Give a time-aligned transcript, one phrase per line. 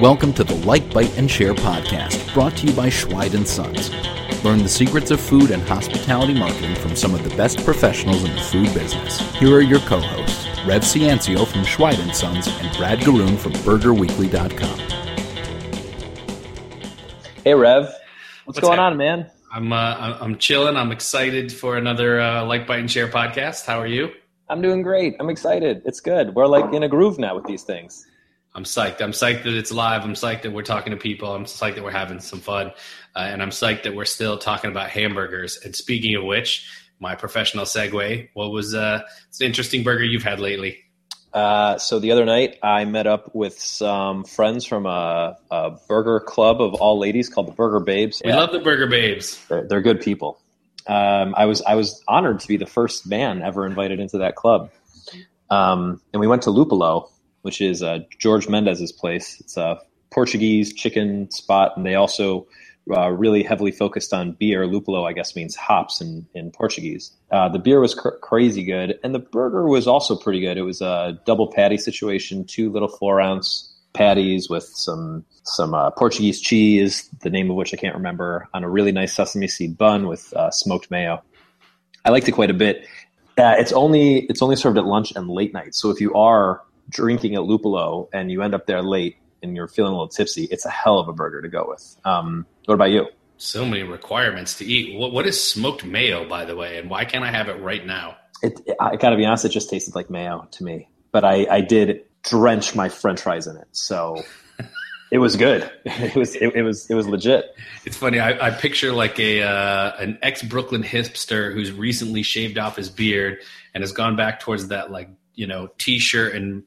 [0.00, 3.90] Welcome to the Like, Bite, and Share podcast, brought to you by Schweid & Sons.
[4.42, 8.34] Learn the secrets of food and hospitality marketing from some of the best professionals in
[8.34, 9.20] the food business.
[9.34, 14.78] Here are your co-hosts, Rev Ciancio from Schweid & Sons and Brad Garoon from BurgerWeekly.com.
[17.44, 17.82] Hey, Rev.
[17.84, 17.98] What's,
[18.46, 19.30] What's going hap- on, man?
[19.52, 20.78] I'm uh, I'm chilling.
[20.78, 23.66] I'm excited for another uh, like, bite, and share podcast.
[23.66, 24.12] How are you?
[24.48, 25.16] I'm doing great.
[25.20, 25.82] I'm excited.
[25.84, 26.34] It's good.
[26.34, 28.06] We're like in a groove now with these things.
[28.54, 29.00] I'm psyched.
[29.00, 30.02] I'm psyched that it's live.
[30.02, 31.32] I'm psyched that we're talking to people.
[31.32, 32.72] I'm psyched that we're having some fun,
[33.14, 35.58] uh, and I'm psyched that we're still talking about hamburgers.
[35.64, 36.66] And speaking of which,
[37.00, 38.28] my professional segue.
[38.34, 40.78] What was uh, it's an interesting burger you've had lately?
[41.32, 46.20] Uh, so the other night, I met up with some friends from a, a burger
[46.20, 48.20] club of all ladies called the Burger Babes.
[48.24, 49.44] We love the Burger Babes.
[49.46, 50.40] They're, they're good people.
[50.86, 54.34] Um, I was I was honored to be the first man ever invited into that
[54.34, 54.70] club.
[55.48, 57.08] Um, and we went to Lupulo,
[57.42, 59.40] which is uh, George Mendes's place.
[59.40, 59.78] It's a
[60.10, 62.46] Portuguese chicken spot, and they also
[62.90, 64.66] uh, really heavily focused on beer.
[64.66, 67.12] Lupulo, I guess, means hops in, in Portuguese.
[67.30, 70.56] Uh, the beer was cr- crazy good, and the burger was also pretty good.
[70.56, 75.90] It was a double patty situation, two little four ounce patties with some some uh,
[75.90, 79.76] Portuguese cheese, the name of which I can't remember, on a really nice sesame seed
[79.76, 81.22] bun with uh, smoked mayo.
[82.04, 82.86] I liked it quite a bit.
[83.36, 85.74] Uh, it's only it's only served at lunch and late night.
[85.74, 89.68] So if you are drinking at Lupulo and you end up there late and you're
[89.68, 91.96] feeling a little tipsy, it's a hell of a burger to go with.
[92.04, 93.06] Um, what about you?
[93.38, 94.98] So many requirements to eat.
[94.98, 97.84] What what is smoked mayo, by the way, and why can't I have it right
[97.84, 98.16] now?
[98.42, 100.88] It, I gotta be honest, it just tasted like mayo to me.
[101.10, 104.22] But I, I did drench my French fries in it, so
[105.10, 105.70] it was good.
[105.86, 107.46] It was it, it was it was legit.
[107.86, 108.20] It's funny.
[108.20, 112.90] I, I picture like a uh, an ex Brooklyn hipster who's recently shaved off his
[112.90, 113.38] beard
[113.74, 116.64] and has gone back towards that like you know t-shirt and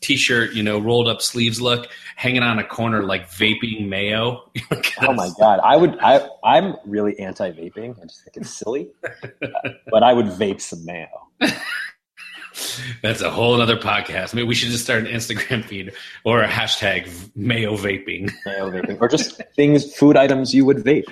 [0.00, 4.50] t-shirt you know rolled up sleeves look, hanging on a corner like vaping mayo.
[5.06, 7.98] Oh my god, I would I I'm really anti vaping.
[8.00, 8.88] I just think it's silly,
[9.90, 11.08] but I would vape some mayo.
[13.02, 14.32] That's a whole other podcast.
[14.32, 15.92] Maybe we should just start an Instagram feed
[16.24, 18.32] or a hashtag mayo vaping.
[18.46, 21.04] Mayo vaping, or just things, food items you would vape.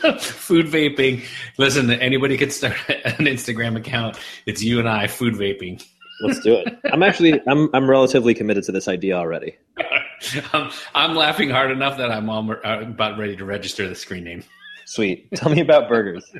[0.20, 1.24] food vaping.
[1.58, 4.18] Listen, anybody could start an Instagram account.
[4.46, 5.84] It's you and I, food vaping.
[6.22, 6.78] Let's do it.
[6.92, 9.56] I'm actually I'm I'm relatively committed to this idea already.
[10.52, 14.24] I'm, I'm laughing hard enough that I'm all, uh, about ready to register the screen
[14.24, 14.44] name.
[14.84, 15.30] Sweet.
[15.34, 16.30] Tell me about burgers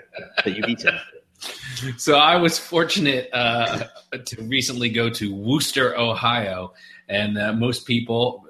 [0.44, 0.98] that you've eaten.
[1.97, 6.75] So I was fortunate uh, to recently go to Wooster, Ohio,
[7.09, 8.44] and uh, most people,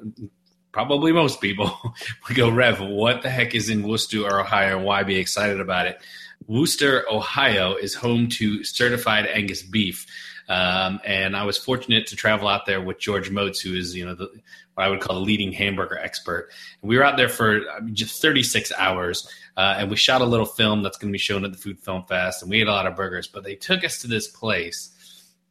[0.72, 1.76] probably most people,
[2.28, 5.86] would go, Rev, what the heck is in Wooster, Ohio, and why be excited about
[5.86, 6.00] it?
[6.46, 10.06] Wooster, Ohio is home to certified Angus beef.
[10.48, 14.04] Um, and I was fortunate to travel out there with George Motz who is, you
[14.04, 14.28] know, the,
[14.74, 16.50] what I would call the leading hamburger expert.
[16.82, 17.60] And we were out there for
[17.92, 21.44] just 36 hours, uh, and we shot a little film that's going to be shown
[21.44, 23.28] at the Food Film Fest, and we ate a lot of burgers.
[23.28, 24.90] But they took us to this place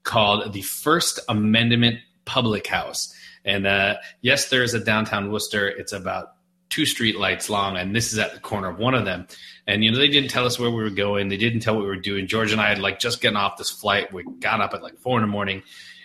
[0.03, 3.13] called the First Amendment Public House.
[3.49, 5.67] And uh, yes, there is a downtown Wooster.
[5.67, 6.33] It's about
[6.69, 9.27] two street lights long, and this is at the corner of one of them.
[9.65, 11.29] And you know, they didn't tell us where we were going.
[11.29, 12.27] They didn't tell what we were doing.
[12.27, 14.13] George and I had like just getting off this flight.
[14.13, 15.63] We got up at like four in the morning,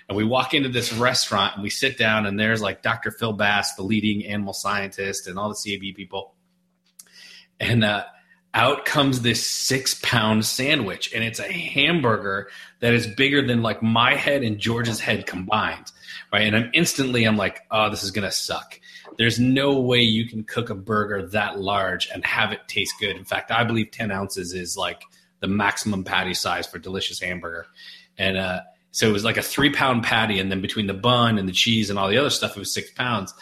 [0.08, 3.10] and we walk into this restaurant and we sit down, and there's like Dr.
[3.10, 6.34] Phil Bass, the leading animal scientist, and all the CAB people.
[7.60, 8.04] And uh,
[8.54, 12.48] out comes this six pound sandwich, and it's a hamburger
[12.80, 15.92] that is bigger than like my head and George's head combined.
[16.34, 16.48] Right.
[16.48, 18.80] And I'm instantly, I'm like, oh, this is to suck.
[19.18, 23.16] There's no way you can cook a burger that large and have it taste good.
[23.16, 25.00] In fact, I believe 10 ounces is like
[25.38, 27.68] the maximum patty size for delicious hamburger.
[28.18, 31.38] And uh, so it was like a three pound patty, and then between the bun
[31.38, 33.32] and the cheese and all the other stuff, it was six pounds.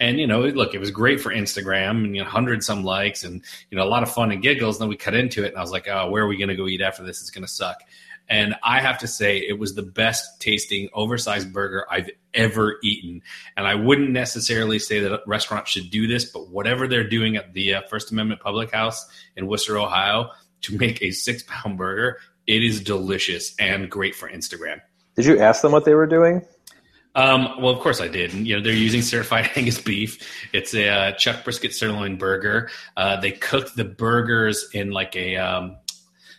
[0.00, 3.24] And you know, look, it was great for Instagram, and you know, hundred some likes,
[3.24, 4.76] and you know, a lot of fun and giggles.
[4.76, 6.48] And then we cut into it, and I was like, "Oh, where are we going
[6.48, 7.20] to go eat after this?
[7.20, 7.82] It's going to suck."
[8.28, 13.22] And I have to say, it was the best tasting oversized burger I've ever eaten.
[13.56, 17.54] And I wouldn't necessarily say that restaurants should do this, but whatever they're doing at
[17.54, 20.30] the uh, First Amendment Public House in Wooster, Ohio,
[20.62, 24.80] to make a six pound burger, it is delicious and great for Instagram.
[25.16, 26.42] Did you ask them what they were doing?
[27.14, 28.32] Um, well, of course I did.
[28.32, 30.48] You know, they're using certified Angus beef.
[30.52, 32.70] It's a uh, Chuck brisket sirloin burger.
[32.96, 35.76] Uh, they cook the burgers in like a, um,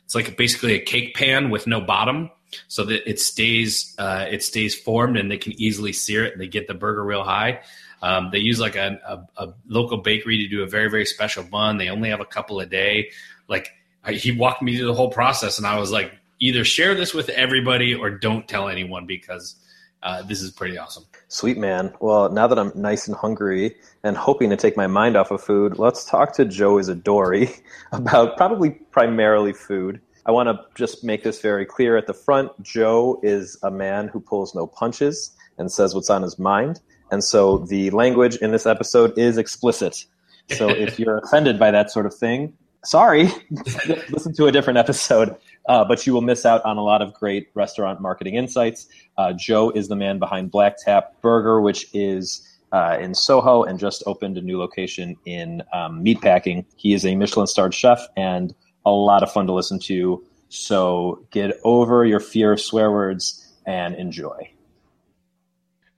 [0.09, 2.31] it's like basically a cake pan with no bottom,
[2.67, 6.41] so that it stays, uh, it stays formed, and they can easily sear it, and
[6.41, 7.59] they get the burger real high.
[8.01, 11.43] Um, they use like a, a, a, local bakery to do a very very special
[11.43, 11.77] bun.
[11.77, 13.11] They only have a couple a day.
[13.47, 13.69] Like
[14.03, 17.13] I, he walked me through the whole process, and I was like, either share this
[17.13, 19.57] with everybody or don't tell anyone because
[20.01, 21.03] uh, this is pretty awesome.
[21.27, 21.93] Sweet man.
[21.99, 25.41] Well, now that I'm nice and hungry and hoping to take my mind off of
[25.41, 27.59] food, let's talk to Joe Isidori
[27.91, 29.99] about probably primarily food.
[30.25, 32.51] I want to just make this very clear at the front.
[32.61, 36.79] Joe is a man who pulls no punches and says what's on his mind.
[37.11, 40.05] And so the language in this episode is explicit.
[40.49, 42.53] So if you're offended by that sort of thing,
[42.85, 43.29] sorry,
[44.09, 45.35] listen to a different episode.
[45.69, 48.87] Uh, but you will miss out on a lot of great restaurant marketing insights.
[49.17, 53.79] Uh, Joe is the man behind Black Tap Burger, which is uh, in Soho and
[53.79, 56.65] just opened a new location in um, Meatpacking.
[56.75, 60.23] He is a Michelin starred chef and a lot of fun to listen to.
[60.49, 64.51] So get over your fear of swear words and enjoy.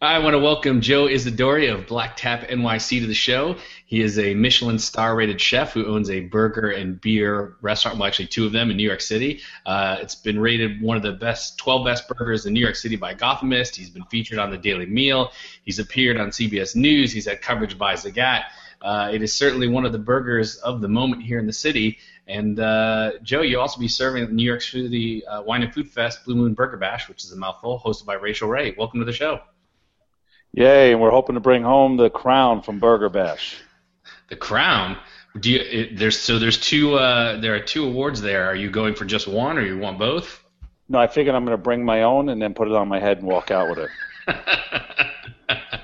[0.03, 3.57] I want to welcome Joe Isidori of Black Tap NYC to the show.
[3.85, 8.07] He is a Michelin star rated chef who owns a burger and beer restaurant, well,
[8.07, 9.41] actually, two of them in New York City.
[9.63, 12.95] Uh, it's been rated one of the best 12 best burgers in New York City
[12.95, 13.75] by Gothamist.
[13.75, 15.31] He's been featured on the Daily Meal.
[15.65, 17.11] He's appeared on CBS News.
[17.11, 18.45] He's had coverage by Zagat.
[18.81, 21.99] Uh, it is certainly one of the burgers of the moment here in the city.
[22.25, 25.71] And uh, Joe, you'll also be serving at the New York City uh, Wine and
[25.71, 28.73] Food Fest Blue Moon Burger Bash, which is a mouthful, hosted by Rachael Ray.
[28.75, 29.41] Welcome to the show.
[30.53, 30.91] Yay!
[30.91, 33.57] And we're hoping to bring home the crown from Burger Bash.
[34.29, 34.97] The crown.
[35.39, 35.59] Do you?
[35.59, 36.95] It, there's so there's two.
[36.95, 38.45] Uh, there are two awards there.
[38.45, 40.43] Are you going for just one, or you want both?
[40.89, 42.99] No, I figured I'm going to bring my own and then put it on my
[42.99, 43.89] head and walk out with it.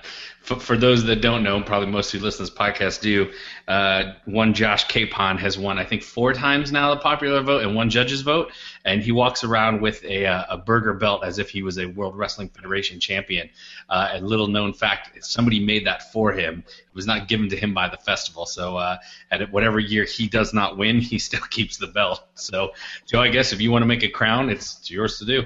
[0.48, 3.30] for, for those that don't know, probably most who listen to this podcast do.
[3.68, 7.76] Uh, one Josh Capon has won, I think, four times now the popular vote and
[7.76, 8.54] one judge's vote,
[8.86, 11.88] and he walks around with a, uh, a burger belt as if he was a
[11.88, 13.50] World Wrestling Federation champion.
[13.90, 16.64] Uh, a little known fact: somebody made that for him.
[16.66, 18.46] It was not given to him by the festival.
[18.46, 18.98] So, uh,
[19.30, 22.24] at whatever year he does not win, he still keeps the belt.
[22.36, 22.72] So,
[23.06, 25.44] Joe, I guess if you want to make a crown, it's yours to do.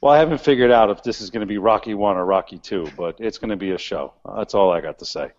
[0.00, 2.56] Well, I haven't figured out if this is going to be Rocky One or Rocky
[2.56, 4.14] Two, but it's going to be a show.
[4.36, 5.32] That's all I got to say.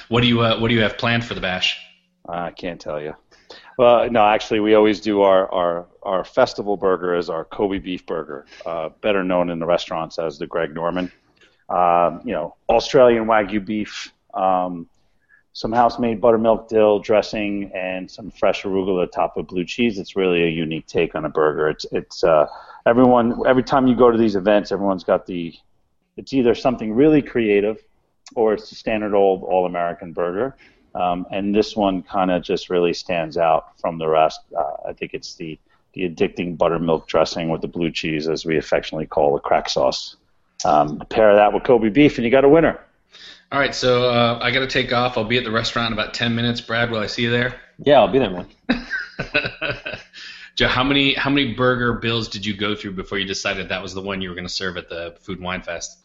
[0.08, 1.78] what do you uh, What do you have planned for the bash?
[2.26, 3.14] I can't tell you.
[3.76, 8.06] Well, no, actually, we always do our our, our festival burger as our Kobe beef
[8.06, 11.12] burger, uh, better known in the restaurants as the Greg Norman.
[11.68, 14.88] Um, you know, Australian Wagyu beef, um,
[15.52, 19.98] some house-made buttermilk dill dressing, and some fresh arugula topped with blue cheese.
[19.98, 21.68] It's really a unique take on a burger.
[21.68, 22.46] It's it's uh,
[22.88, 25.54] everyone every time you go to these events, everyone's got the
[26.16, 27.78] it's either something really creative
[28.34, 30.56] or it's the standard old all American burger.
[30.94, 34.40] Um, and this one kind of just really stands out from the rest.
[34.56, 35.58] Uh, I think it's the
[35.94, 40.16] the addicting buttermilk dressing with the blue cheese, as we affectionately call the crack sauce.
[40.64, 42.78] Um, pair that with Kobe beef, and you got a winner.
[43.50, 45.16] All right, so uh, I got to take off.
[45.16, 46.60] I'll be at the restaurant in about ten minutes.
[46.60, 47.60] Brad, will I see you there?
[47.78, 48.46] Yeah, I'll be there, man.
[50.66, 53.94] How many how many burger bills did you go through before you decided that was
[53.94, 55.98] the one you were going to serve at the Food and Wine Fest?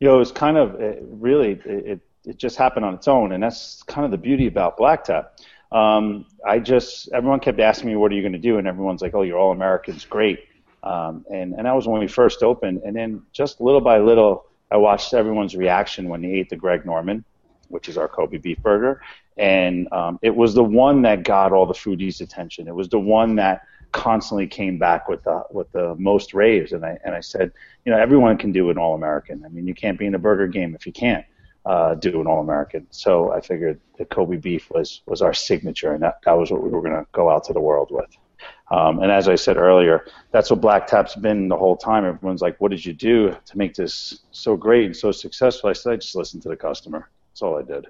[0.00, 3.32] You know, it was kind of it really it, it just happened on its own,
[3.32, 5.38] and that's kind of the beauty about Black Tap.
[5.72, 9.02] Um, I just everyone kept asking me, "What are you going to do?" And everyone's
[9.02, 10.40] like, "Oh, you're all Americans, great."
[10.82, 14.46] Um, and and that was when we first opened, and then just little by little,
[14.70, 17.24] I watched everyone's reaction when they ate the Greg Norman,
[17.68, 19.02] which is our Kobe beef burger,
[19.36, 22.68] and um, it was the one that got all the foodies' attention.
[22.68, 23.62] It was the one that
[23.94, 27.52] constantly came back with the with the most raves, and I and I said,
[27.84, 29.42] you know, everyone can do an All American.
[29.46, 31.24] I mean, you can't be in a burger game if you can't
[31.64, 32.86] uh, do an All American.
[32.90, 36.62] So I figured the Kobe beef was was our signature, and that that was what
[36.62, 38.10] we were going to go out to the world with.
[38.70, 42.04] Um, and as I said earlier, that's what Black Tap's been the whole time.
[42.04, 45.72] Everyone's like, "What did you do to make this so great and so successful?" I
[45.72, 47.08] said, "I just listened to the customer.
[47.30, 47.86] That's all I did."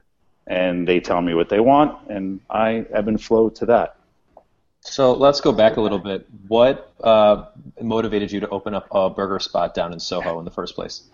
[0.46, 3.96] And they tell me what they want, and I ebb and flow to that.
[4.86, 6.26] So let's go back a little bit.
[6.46, 7.46] What uh,
[7.80, 11.04] motivated you to open up a burger spot down in Soho in the first place?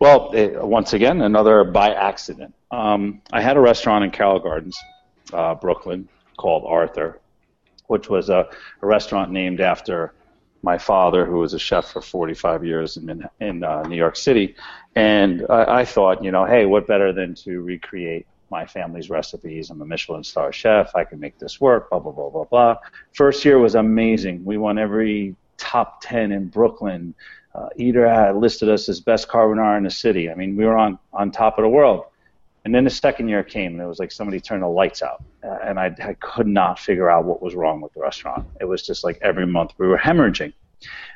[0.00, 2.52] Well, it, once again, another by accident.
[2.72, 4.76] Um, I had a restaurant in Carroll Gardens,
[5.32, 7.20] uh, Brooklyn, called Arthur,
[7.86, 8.48] which was a,
[8.82, 10.12] a, restaurant named after
[10.62, 14.56] my father, who was a chef for 45 years in, in uh, New York City.
[14.96, 19.70] And I, I thought, you know, hey, what better than to recreate my family's recipes.
[19.70, 20.94] I'm a Michelin star chef.
[20.94, 22.76] I can make this work, blah, blah, blah, blah, blah.
[23.14, 24.44] First year was amazing.
[24.44, 27.14] We won every top 10 in Brooklyn.
[27.54, 30.30] Uh, Eater had listed us as best carbonara in the city.
[30.30, 32.04] I mean, we were on, on top of the world.
[32.64, 35.24] And then the second year came, and it was like somebody turned the lights out,
[35.42, 38.46] uh, and I, I could not figure out what was wrong with the restaurant.
[38.60, 40.52] It was just like every month we were hemorrhaging.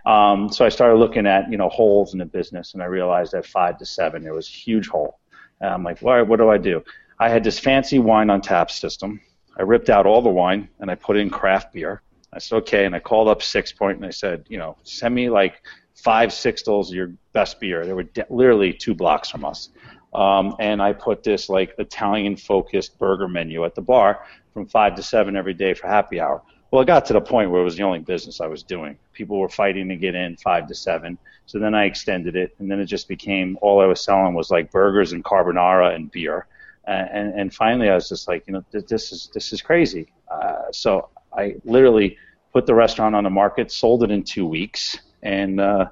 [0.04, 3.32] Um, so I started looking at you know holes in the business, and I realized
[3.34, 5.20] at five to seven there was a huge hole.
[5.60, 6.82] And I'm like, well, what do I do?
[7.18, 9.20] I had this fancy wine on tap system.
[9.58, 12.02] I ripped out all the wine and I put in craft beer.
[12.32, 15.30] I said, okay, and I called up Sixpoint and I said, you know, send me
[15.30, 15.62] like
[15.94, 17.86] five sixtels of your best beer.
[17.86, 19.70] They were de- literally two blocks from us.
[20.12, 24.94] Um, and I put this like Italian focused burger menu at the bar from five
[24.96, 26.42] to seven every day for happy hour.
[26.70, 28.98] Well, it got to the point where it was the only business I was doing.
[29.12, 31.16] People were fighting to get in five to seven.
[31.46, 34.50] So then I extended it, and then it just became all I was selling was
[34.50, 36.46] like burgers and carbonara and beer.
[36.86, 40.12] And, and, finally, I was just like, you know, this is this is crazy.
[40.30, 42.16] Uh, so I literally
[42.52, 45.86] put the restaurant on the market, sold it in two weeks, and uh,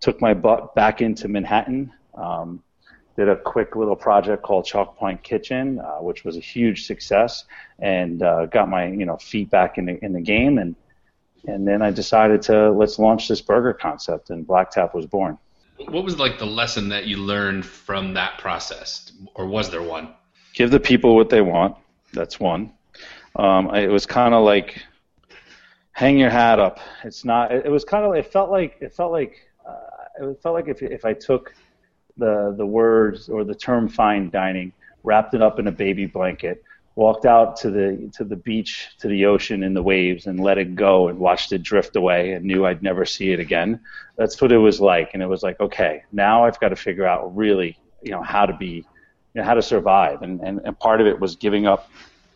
[0.00, 1.92] took my butt back into Manhattan.
[2.14, 2.62] Um,
[3.16, 7.44] did a quick little project called Chalk Point Kitchen, uh, which was a huge success,
[7.78, 10.76] and uh, got my you know feet back in the in the game, and
[11.46, 15.38] and then I decided to let's launch this burger concept, and Black Tap was born.
[15.88, 20.14] What was like the lesson that you learned from that process, or was there one?
[20.56, 21.76] Give the people what they want.
[22.14, 22.72] That's one.
[23.36, 24.82] Um, it was kind of like
[25.92, 26.80] hang your hat up.
[27.04, 27.52] It's not.
[27.52, 28.14] It, it was kind of.
[28.14, 28.78] It felt like.
[28.80, 29.34] It felt like.
[29.68, 31.54] Uh, it felt like if if I took
[32.16, 34.72] the the words or the term fine dining,
[35.02, 39.08] wrapped it up in a baby blanket, walked out to the to the beach, to
[39.08, 42.46] the ocean in the waves, and let it go and watched it drift away, and
[42.46, 43.78] knew I'd never see it again.
[44.16, 47.06] That's what it was like, and it was like, okay, now I've got to figure
[47.06, 48.86] out really, you know, how to be,
[49.36, 51.90] you know, how to survive, and and, and part of it was giving up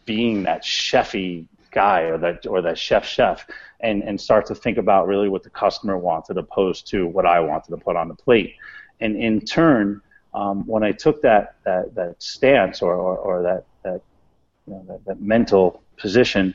[0.04, 3.46] being that chefy guy or that or that chef chef
[3.80, 7.40] and and start to think about really what the customer wanted opposed to what I
[7.40, 8.54] wanted to put on the plate.
[9.00, 10.02] And in turn,
[10.34, 14.02] um, when I took that that, that stance or, or, or that that,
[14.66, 16.54] you know, that that mental position,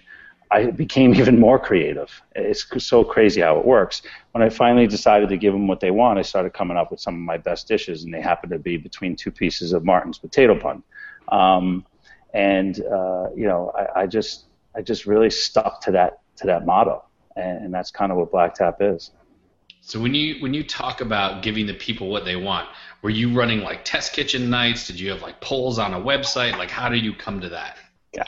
[0.51, 2.21] I became even more creative.
[2.35, 4.01] It's so crazy how it works.
[4.31, 6.99] When I finally decided to give them what they want, I started coming up with
[6.99, 10.17] some of my best dishes, and they happened to be between two pieces of Martin's
[10.17, 10.83] potato bun.
[11.29, 11.85] Um,
[12.33, 16.65] and uh, you know, I, I, just I just really stuck to that to that
[16.65, 17.03] motto,
[17.35, 19.11] and, and that's kind of what Black Tap is.
[19.81, 22.67] So when you when you talk about giving the people what they want,
[23.01, 24.87] were you running like test kitchen nights?
[24.87, 26.57] Did you have like polls on a website?
[26.57, 27.77] Like how did you come to that?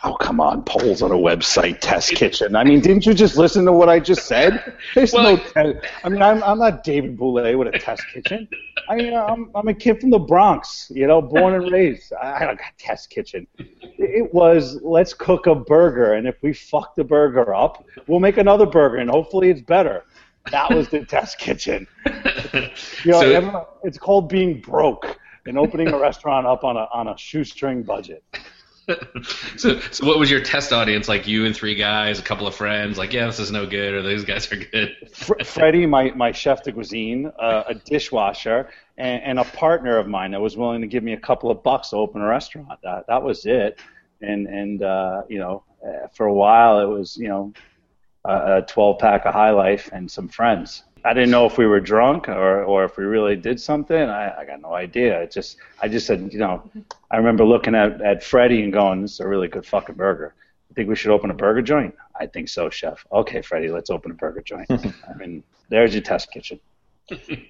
[0.03, 2.55] Oh come on, polls on a website, test kitchen.
[2.55, 4.73] I mean, didn't you just listen to what I just said?
[4.95, 5.71] There's well, no.
[5.73, 8.47] Te- I mean, I'm I'm not David Bouley with a test kitchen.
[8.89, 12.11] I mean, I'm I'm a kid from the Bronx, you know, born and raised.
[12.13, 13.47] I don't got test kitchen.
[13.57, 18.37] It was let's cook a burger, and if we fuck the burger up, we'll make
[18.37, 20.03] another burger, and hopefully it's better.
[20.51, 21.87] That was the test kitchen.
[23.03, 27.07] You know, so, it's called being broke and opening a restaurant up on a on
[27.07, 28.23] a shoestring budget.
[29.57, 31.27] so, so what was your test audience like?
[31.27, 34.01] You and three guys, a couple of friends, like, yeah, this is no good, or
[34.01, 34.95] these guys are good.
[35.45, 40.31] Freddie, my my chef de cuisine, uh, a dishwasher, and, and a partner of mine
[40.31, 42.79] that was willing to give me a couple of bucks to open a restaurant.
[42.83, 43.79] That that was it.
[44.21, 47.53] And and uh, you know, uh, for a while it was you know
[48.25, 50.83] a 12 pack of High Life and some friends.
[51.03, 53.97] I didn't know if we were drunk or, or if we really did something.
[53.97, 55.21] I, I got no idea.
[55.21, 56.69] It just I just said, you know,
[57.11, 60.33] I remember looking at, at Freddie and going, this is a really good fucking burger.
[60.69, 61.95] I think we should open a burger joint?
[62.19, 63.05] I think so, chef.
[63.11, 64.69] Okay, Freddie, let's open a burger joint.
[64.71, 66.59] I mean, there's your test kitchen.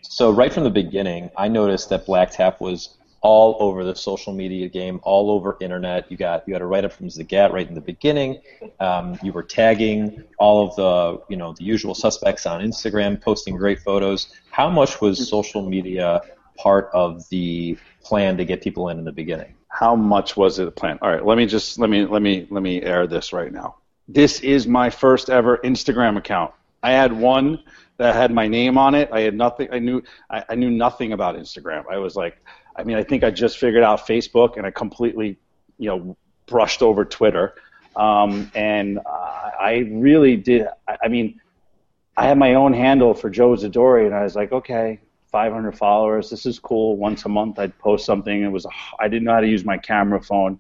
[0.02, 4.34] so right from the beginning, I noticed that Black Tap was all over the social
[4.34, 6.12] media game, all over internet.
[6.12, 8.42] You got you got a write up from Zagat right in the beginning.
[8.80, 13.56] Um, you were tagging all of the you know the usual suspects on Instagram, posting
[13.56, 14.34] great photos.
[14.52, 16.22] How much was social media
[16.58, 19.54] part of the plan to get people in in the beginning?
[19.70, 20.98] How much was it a plan?
[21.02, 23.76] All right, let me just let me let me let me air this right now.
[24.08, 26.54] This is my first ever Instagram account.
[26.82, 27.64] I had one
[27.98, 29.10] that had my name on it.
[29.12, 29.68] I had nothing.
[29.72, 31.84] I knew I, I knew nothing about Instagram.
[31.92, 32.38] I was like,
[32.78, 35.38] I mean, I think I just figured out Facebook, and I completely,
[35.78, 37.56] you know, brushed over Twitter.
[37.96, 40.68] Um, and I really did.
[40.88, 41.42] I, I mean,
[42.16, 45.00] I had my own handle for Joe Isidori, and I was like, okay,
[45.32, 46.30] 500 followers.
[46.30, 46.98] This is cool.
[46.98, 48.44] Once a month, I'd post something.
[48.44, 48.66] It was
[49.00, 50.60] I didn't know how to use my camera phone,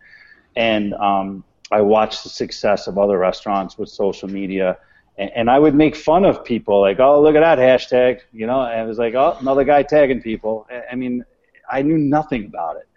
[0.55, 4.77] and um, I watched the success of other restaurants with social media,
[5.17, 8.45] and, and, I would make fun of people like, oh, look at that hashtag, you
[8.45, 8.61] know.
[8.61, 10.67] And it was like, oh, another guy tagging people.
[10.69, 11.25] I, I mean,
[11.69, 12.87] I knew nothing about it,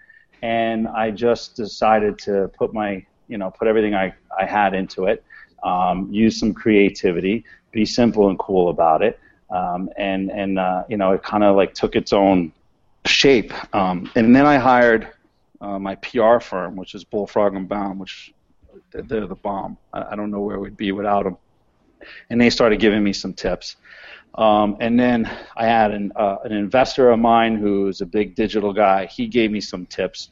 [0.43, 5.07] and I just decided to put my you know put everything I, I had into
[5.07, 5.25] it,
[5.63, 9.19] um, use some creativity, be simple and cool about it,
[9.51, 12.53] um, and and uh, you know it kind of like took its own
[13.07, 13.53] shape.
[13.75, 15.09] Um, and then I hired
[15.61, 18.33] uh, my PR firm, which is Bullfrog and Baum, which
[18.93, 19.77] they're the bomb.
[19.93, 21.37] I don't know where we'd be without them.
[22.31, 23.77] And they started giving me some tips.
[24.35, 28.73] Um, and then I had an, uh, an investor of mine who's a big digital
[28.73, 29.07] guy.
[29.07, 30.31] He gave me some tips.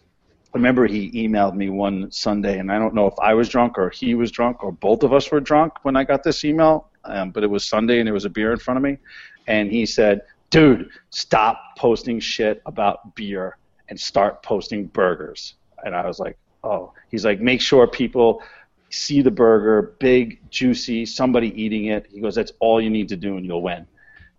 [0.54, 3.76] I remember he emailed me one Sunday, and I don't know if I was drunk
[3.76, 6.88] or he was drunk or both of us were drunk when I got this email,
[7.04, 8.98] um, but it was Sunday and there was a beer in front of me.
[9.46, 15.54] And he said, dude, stop posting shit about beer and start posting burgers.
[15.84, 16.92] And I was like, oh.
[17.10, 18.42] He's like, make sure people
[18.90, 22.06] see the burger, big, juicy, somebody eating it.
[22.10, 23.86] He goes, that's all you need to do and you'll win.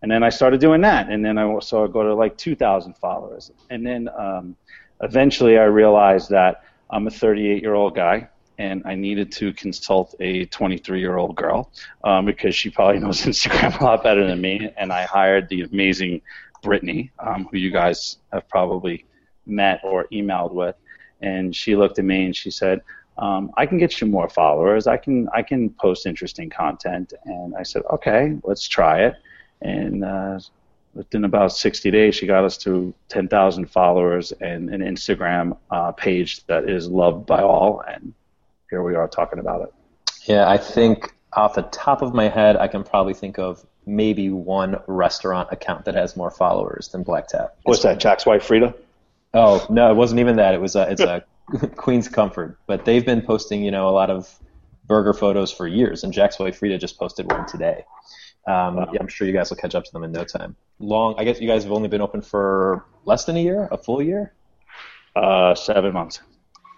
[0.02, 3.52] And then I started doing that, and then I also go to like 2,000 followers.
[3.70, 4.56] And then um,
[5.02, 10.16] eventually I realized that I'm a 38 year old guy and I needed to consult
[10.20, 11.72] a 23 year old girl
[12.04, 14.72] um, because she probably knows Instagram a lot better than me.
[14.78, 16.22] And I hired the amazing
[16.62, 19.06] Brittany, um, who you guys have probably
[19.46, 20.76] met or emailed with.
[21.22, 22.82] And she looked at me and she said,
[23.20, 24.88] um, I can get you more followers.
[24.88, 27.14] I can I can post interesting content.
[27.26, 29.16] And I said, okay, let's try it.
[29.62, 30.40] And uh,
[30.94, 36.46] within about 60 days, she got us to 10,000 followers and an Instagram uh, page
[36.48, 37.84] that is loved by all.
[37.86, 38.14] And
[38.70, 39.74] here we are talking about it.
[40.24, 44.30] Yeah, I think off the top of my head, I can probably think of maybe
[44.30, 47.56] one restaurant account that has more followers than Black Tap.
[47.64, 48.00] What's that?
[48.00, 48.74] Jack's wife Freda.
[49.34, 50.54] Oh no, it wasn't even that.
[50.54, 51.24] It was a, it's a
[51.76, 54.34] Queen's Comfort, but they've been posting you know a lot of
[54.86, 57.86] burger photos for years, and Jack's wife Freda just posted one today.
[58.48, 58.90] Um, wow.
[58.92, 60.56] yeah, I'm sure you guys will catch up to them in no time.
[60.80, 63.78] Long, I guess you guys have only been open for less than a year, a
[63.78, 64.34] full year.
[65.16, 66.22] Uh, seven months.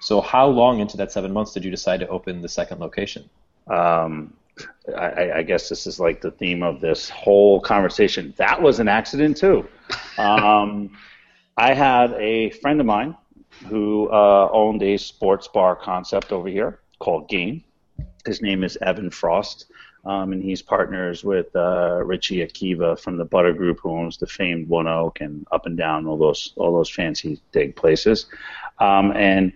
[0.02, 3.30] So how long into that seven months did you decide to open the second location?
[3.68, 4.34] Um,
[4.98, 8.34] I, I, guess this is like the theme of this whole conversation.
[8.38, 9.68] That was an accident too.
[10.18, 10.92] Um,
[11.58, 13.16] I had a friend of mine
[13.68, 17.64] who uh, owned a sports bar concept over here called Game.
[18.26, 19.66] His name is Evan Frost,
[20.06, 24.28] um, and he's partners with uh, Richie Akiva from the Butter Group, who owns the
[24.28, 28.28] famed One Oak and Up and Down, all those all those fancy dig places.
[28.80, 29.54] Um, and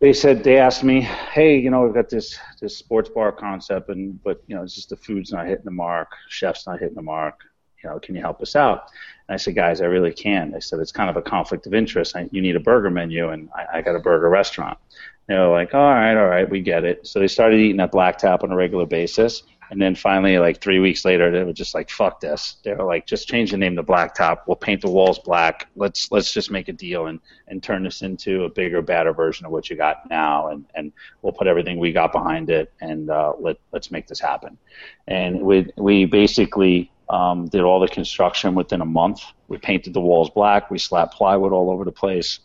[0.00, 3.88] they said they asked me, hey, you know, we've got this this sports bar concept,
[3.88, 6.96] and but you know, it's just the food's not hitting the mark, chef's not hitting
[6.96, 7.40] the mark.
[7.84, 8.88] You know, can you help us out?
[9.28, 10.50] And I said, guys, I really can.
[10.50, 12.16] They said it's kind of a conflict of interest.
[12.16, 14.78] I, you need a burger menu, and I, I got a burger restaurant.
[15.26, 17.06] They were like, all right, all right, we get it.
[17.06, 19.42] So they started eating at Black Tap on a regular basis.
[19.70, 22.84] And then finally, like three weeks later, they were just like, "Fuck this!" They were
[22.84, 24.44] like, "Just change the name to Black Tap.
[24.46, 25.68] We'll paint the walls black.
[25.74, 29.46] Let's let's just make a deal and and turn this into a bigger, badder version
[29.46, 33.10] of what you got now, and and we'll put everything we got behind it, and
[33.10, 34.58] uh, let let's make this happen."
[35.06, 39.22] And we we basically um, did all the construction within a month.
[39.48, 40.70] We painted the walls black.
[40.70, 42.40] We slapped plywood all over the place.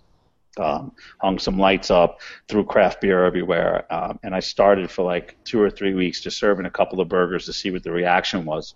[0.58, 5.38] Um, hung some lights up, threw craft beer everywhere, um, and I started for like
[5.46, 8.44] two or three weeks just serving a couple of burgers to see what the reaction
[8.46, 8.74] was,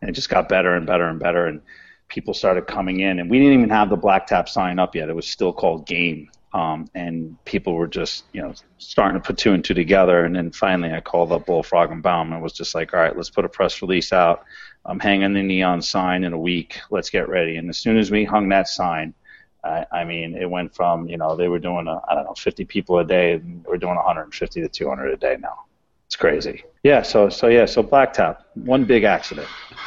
[0.00, 1.60] and it just got better and better and better, and
[2.08, 5.10] people started coming in, and we didn't even have the black tap sign up yet;
[5.10, 9.36] it was still called Game, um, and people were just you know starting to put
[9.36, 12.52] two and two together, and then finally I called up Bullfrog and Baum and was
[12.52, 14.44] just like, all right, let's put a press release out.
[14.84, 16.80] I'm hanging the neon sign in a week.
[16.90, 17.56] Let's get ready.
[17.56, 19.14] And as soon as we hung that sign,
[19.62, 22.64] I, I mean, it went from you know they were doing I don't know 50
[22.64, 25.64] people a day, and we're doing 150 to 200 a day now.
[26.06, 26.64] It's crazy.
[26.82, 27.02] Yeah.
[27.02, 27.66] So so yeah.
[27.66, 29.48] So Black Tap, one big accident.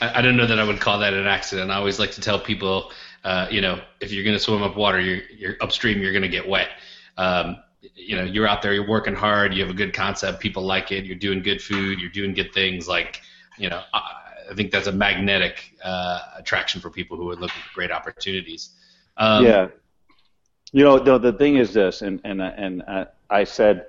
[0.00, 1.70] I, I don't know that I would call that an accident.
[1.70, 2.90] I always like to tell people,
[3.24, 6.22] uh, you know, if you're going to swim up water, you're, you're upstream, you're going
[6.22, 6.68] to get wet.
[7.16, 7.56] Um,
[7.94, 10.90] you know, you're out there, you're working hard, you have a good concept, people like
[10.90, 12.88] it, you're doing good food, you're doing good things.
[12.88, 13.20] Like,
[13.58, 17.74] you know, I think that's a magnetic uh, attraction for people who are looking for
[17.74, 18.70] great opportunities.
[19.16, 19.68] Um, yeah.
[20.72, 23.86] You know, the, the thing is this, and and and uh, I said,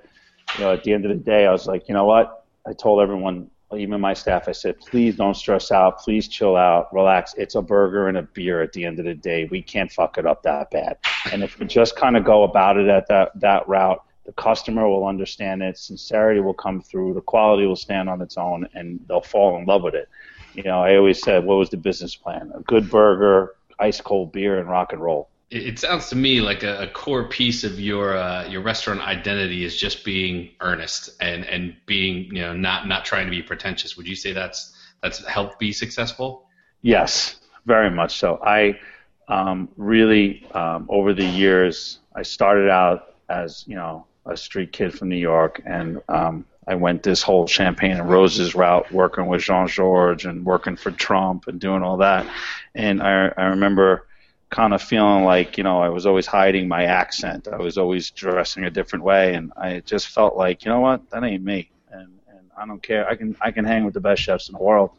[0.56, 2.44] you know, at the end of the day, I was like, you know what?
[2.66, 6.92] I told everyone, even my staff, I said, please don't stress out, please chill out,
[6.92, 7.34] relax.
[7.36, 9.48] It's a burger and a beer at the end of the day.
[9.50, 10.98] We can't fuck it up that bad.
[11.32, 14.88] And if we just kind of go about it at that that route, the customer
[14.88, 19.00] will understand it, sincerity will come through, the quality will stand on its own, and
[19.08, 20.08] they'll fall in love with it.
[20.54, 22.50] You know, I always said, what was the business plan?
[22.54, 25.28] A good burger, ice cold beer, and rock and roll.
[25.48, 29.64] It sounds to me like a, a core piece of your uh, your restaurant identity
[29.64, 33.96] is just being earnest and, and being you know not not trying to be pretentious.
[33.96, 36.48] Would you say that's that's helped be successful?
[36.82, 38.40] Yes, very much so.
[38.44, 38.80] I
[39.28, 44.96] um, really um, over the years I started out as you know a street kid
[44.96, 49.42] from New York, and um, I went this whole champagne and roses route, working with
[49.42, 52.26] Jean-Georges and working for Trump and doing all that.
[52.74, 54.06] And I, I remember
[54.50, 57.48] kind of feeling like you know I was always hiding my accent.
[57.48, 61.08] I was always dressing a different way, and I just felt like you know what,
[61.10, 61.70] that ain't me.
[61.90, 63.08] And and I don't care.
[63.08, 64.90] I can I can hang with the best chefs in the world,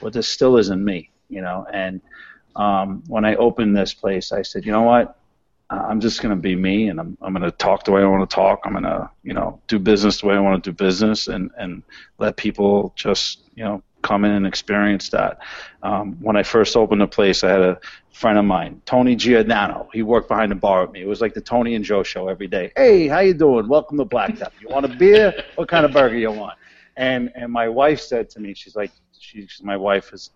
[0.00, 1.10] but this still isn't me.
[1.28, 1.66] You know.
[1.70, 2.00] And
[2.56, 5.16] um, when I opened this place, I said, you know what,
[5.70, 8.06] I'm just going to be me, and I'm I'm going to talk the way I
[8.06, 8.60] want to talk.
[8.64, 11.50] I'm going to you know do business the way I want to do business, and
[11.56, 11.82] and
[12.18, 15.38] let people just you know come in and experience that.
[15.82, 17.80] Um, when I first opened the place, I had a
[18.12, 19.88] friend of mine, Tony Giordano.
[19.92, 21.02] He worked behind the bar with me.
[21.02, 22.72] It was like the Tony and Joe show every day.
[22.76, 23.68] Hey, how you doing?
[23.68, 24.52] Welcome to Black Tap.
[24.60, 25.44] You want a beer?
[25.54, 26.58] What kind of burger you want?
[26.96, 30.30] And and my wife said to me, she's like, she's my wife is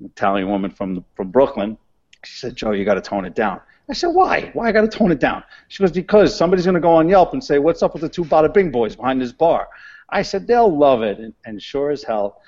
[0.00, 1.78] an Italian woman from from Brooklyn.
[2.24, 3.60] She said, Joe, you got to tone it down.
[3.88, 4.50] I said, why?
[4.54, 5.42] Why I got to tone it down?
[5.68, 8.08] She goes, because somebody's going to go on Yelp and say, what's up with the
[8.08, 9.68] two Bada Bing boys behind this bar?
[10.08, 11.18] I said, they'll love it.
[11.18, 12.40] And, and sure as hell,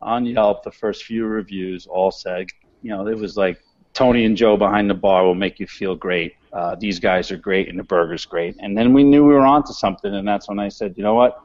[0.00, 2.46] on Yelp, the first few reviews all said,
[2.82, 3.60] you know, it was like
[3.92, 6.34] Tony and Joe behind the bar will make you feel great.
[6.52, 8.56] Uh, these guys are great, and the burger's great.
[8.60, 11.14] And then we knew we were onto something, and that's when I said, you know
[11.14, 11.40] what?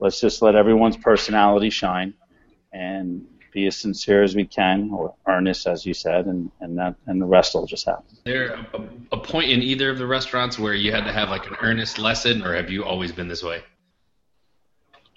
[0.00, 2.14] Let's just let everyone's personality shine,
[2.72, 6.94] and be as sincere as we can, or earnest, as you said, and, and that
[7.06, 8.04] and the rest will just happen.
[8.10, 11.30] Is there a, a point in either of the restaurants where you had to have
[11.30, 13.62] like an earnest lesson, or have you always been this way?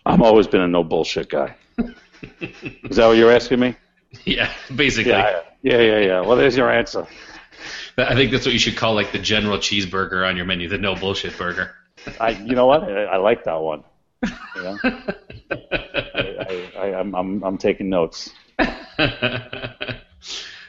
[0.06, 1.56] I've always been a no bullshit guy.
[2.42, 3.76] Is that what you're asking me?
[4.26, 5.12] Yeah, basically.
[5.12, 6.22] Yeah, yeah, yeah, yeah.
[6.22, 7.08] Well, there's your answer.
[7.98, 10.78] I think that's what you should call like the general cheeseburger on your menu, the
[10.78, 11.72] no bullshit burger.
[12.20, 12.84] I, you know what?
[12.84, 13.84] I, I like that one.
[14.24, 14.78] You know?
[15.52, 18.30] I, I, I'm, I'm, I'm taking notes.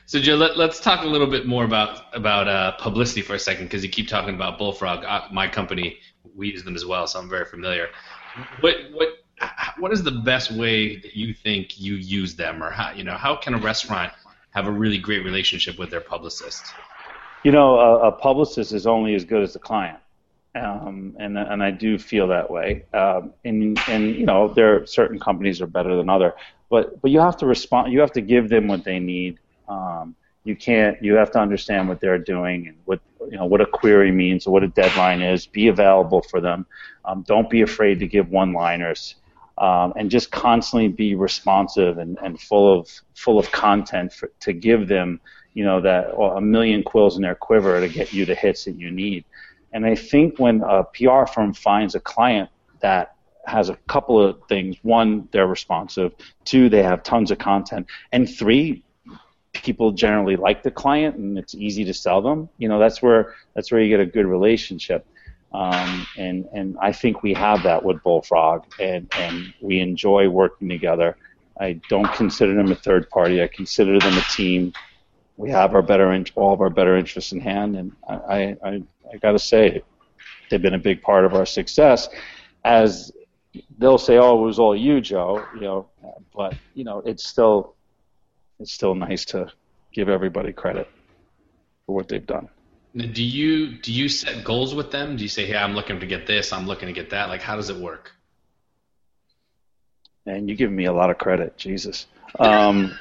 [0.07, 3.39] so Joe, let, us talk a little bit more about about uh, publicity for a
[3.39, 5.05] second, because you keep talking about Bullfrog.
[5.05, 5.99] Uh, my company,
[6.35, 7.89] we use them as well, so I'm very familiar.
[8.61, 9.09] What what
[9.79, 13.17] what is the best way that you think you use them, or how you know
[13.17, 14.13] how can a restaurant
[14.51, 16.65] have a really great relationship with their publicist?
[17.45, 19.99] You know, a, a publicist is only as good as the client
[20.55, 22.85] um, and and I do feel that way.
[22.93, 26.35] Um, and and you know, there are certain companies are better than other,
[26.69, 27.93] but but you have to respond.
[27.93, 29.39] You have to give them what they need.
[29.69, 31.03] Um, you can't.
[31.03, 34.47] You have to understand what they're doing and what you know what a query means,
[34.47, 35.47] what a deadline is.
[35.47, 36.67] Be available for them.
[37.05, 39.17] Um, don't be afraid to give one-liners.
[39.59, 44.53] Um, and just constantly be responsive and, and full of full of content for, to
[44.55, 45.21] give them,
[45.53, 48.65] you know, that well, a million quills in their quiver to get you the hits
[48.65, 49.25] that you need.
[49.73, 53.15] And I think when a PR firm finds a client that
[53.47, 56.13] has a couple of things one, they're responsive,
[56.45, 58.83] two, they have tons of content, and three,
[59.53, 62.49] people generally like the client and it's easy to sell them.
[62.59, 65.07] You know, that's where that's where you get a good relationship.
[65.53, 70.69] Um, and and I think we have that with Bullfrog, and and we enjoy working
[70.69, 71.17] together.
[71.61, 73.43] I don't consider them a third party.
[73.43, 74.73] I consider them a team.
[75.37, 78.83] We have our better in, all of our better interests in hand, and I, I
[79.13, 79.83] I got to say,
[80.51, 82.09] they've been a big part of our success.
[82.65, 83.13] As
[83.79, 85.89] they'll say, "Oh, it was all you, Joe," you know,
[86.35, 87.75] but you know, it's still
[88.59, 89.51] it's still nice to
[89.93, 90.89] give everybody credit
[91.87, 92.49] for what they've done.
[92.97, 95.17] Do you do you set goals with them?
[95.17, 96.53] Do you say, "Hey, I'm looking to get this.
[96.53, 98.13] I'm looking to get that." Like, how does it work?
[100.27, 102.07] And you give me a lot of credit, Jesus.
[102.39, 102.97] Um,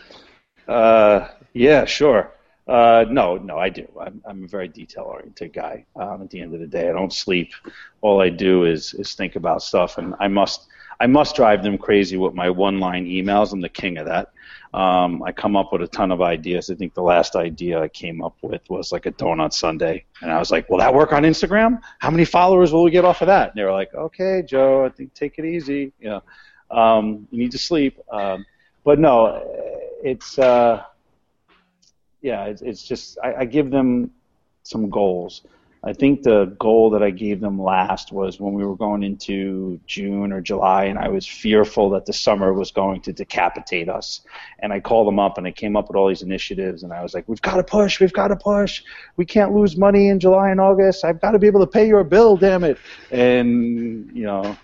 [0.67, 2.31] uh, yeah, sure.
[2.71, 3.85] Uh, no, no, I do.
[3.99, 5.85] I'm, I'm a very detail-oriented guy.
[5.97, 7.51] Um, at the end of the day, I don't sleep.
[7.99, 10.67] All I do is is think about stuff, and I must
[11.01, 13.51] I must drive them crazy with my one-line emails.
[13.51, 14.29] I'm the king of that.
[14.73, 16.69] Um, I come up with a ton of ideas.
[16.69, 20.31] I think the last idea I came up with was like a donut sundae, and
[20.31, 21.81] I was like, "Will that work on Instagram?
[21.99, 24.85] How many followers will we get off of that?" And they were like, "Okay, Joe,
[24.85, 25.91] I think take it easy.
[25.99, 26.23] You know,
[26.71, 28.45] um, you need to sleep." Um,
[28.85, 29.43] but no,
[30.01, 30.39] it's.
[30.39, 30.83] Uh,
[32.21, 34.11] yeah, it's, it's just I, I give them
[34.63, 35.41] some goals.
[35.83, 39.79] I think the goal that I gave them last was when we were going into
[39.87, 44.21] June or July, and I was fearful that the summer was going to decapitate us.
[44.59, 47.01] And I called them up and I came up with all these initiatives, and I
[47.01, 48.83] was like, We've got to push, we've got to push.
[49.17, 51.03] We can't lose money in July and August.
[51.03, 52.77] I've got to be able to pay your bill, damn it.
[53.09, 54.55] And, you know,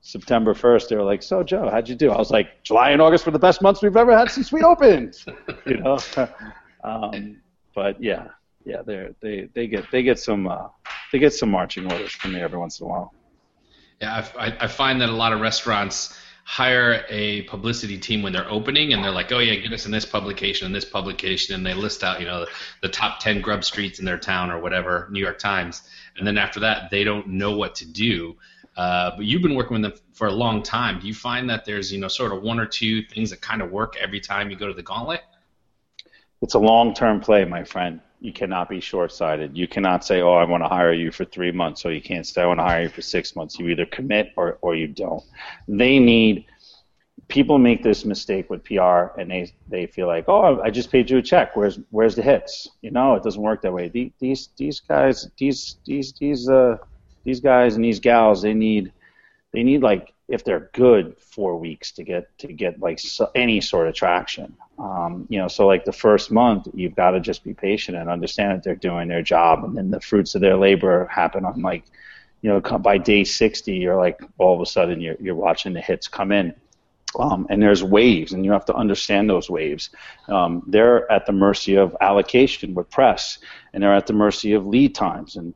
[0.00, 2.10] September 1st, they were like, So, Joe, how'd you do?
[2.10, 4.62] I was like, July and August were the best months we've ever had since we
[4.62, 5.22] opened.
[5.66, 5.98] you know?
[6.82, 7.42] Um,
[7.74, 8.28] but yeah,
[8.64, 10.68] yeah, they they they get they get some uh,
[11.12, 13.14] they get some marching orders from me every once in a while.
[14.00, 18.50] Yeah, I, I find that a lot of restaurants hire a publicity team when they're
[18.50, 21.64] opening and they're like, oh yeah, get us in this publication and this publication, and
[21.64, 22.46] they list out you know
[22.82, 25.82] the top ten grub streets in their town or whatever, New York Times,
[26.16, 28.36] and then after that they don't know what to do.
[28.76, 30.98] Uh, but you've been working with them for a long time.
[30.98, 33.62] Do you find that there's you know sort of one or two things that kind
[33.62, 35.20] of work every time you go to the gauntlet?
[36.42, 38.00] It's a long-term play, my friend.
[38.20, 39.56] You cannot be short-sighted.
[39.56, 42.26] You cannot say, "Oh, I want to hire you for three months," or you can't
[42.26, 44.88] say, "I want to hire you for six months." You either commit or or you
[44.88, 45.22] don't.
[45.66, 46.46] They need.
[47.28, 51.10] People make this mistake with PR, and they they feel like, "Oh, I just paid
[51.10, 51.56] you a check.
[51.56, 53.88] Where's where's the hits?" You know, it doesn't work that way.
[54.20, 56.76] These these guys, these these these uh
[57.24, 58.92] these guys and these gals, they need
[59.52, 63.60] they need like if they're good, four weeks to get to get like so, any
[63.60, 64.56] sort of traction.
[64.78, 68.08] Um, you know, so like the first month, you've got to just be patient and
[68.08, 71.60] understand that they're doing their job, and then the fruits of their labor happen on
[71.60, 71.84] like,
[72.40, 75.82] you know, by day 60, you're like all of a sudden you're you're watching the
[75.82, 76.54] hits come in.
[77.18, 79.90] Um, and there's waves, and you have to understand those waves.
[80.28, 83.36] Um, they're at the mercy of allocation with press,
[83.74, 85.36] and they're at the mercy of lead times.
[85.36, 85.52] And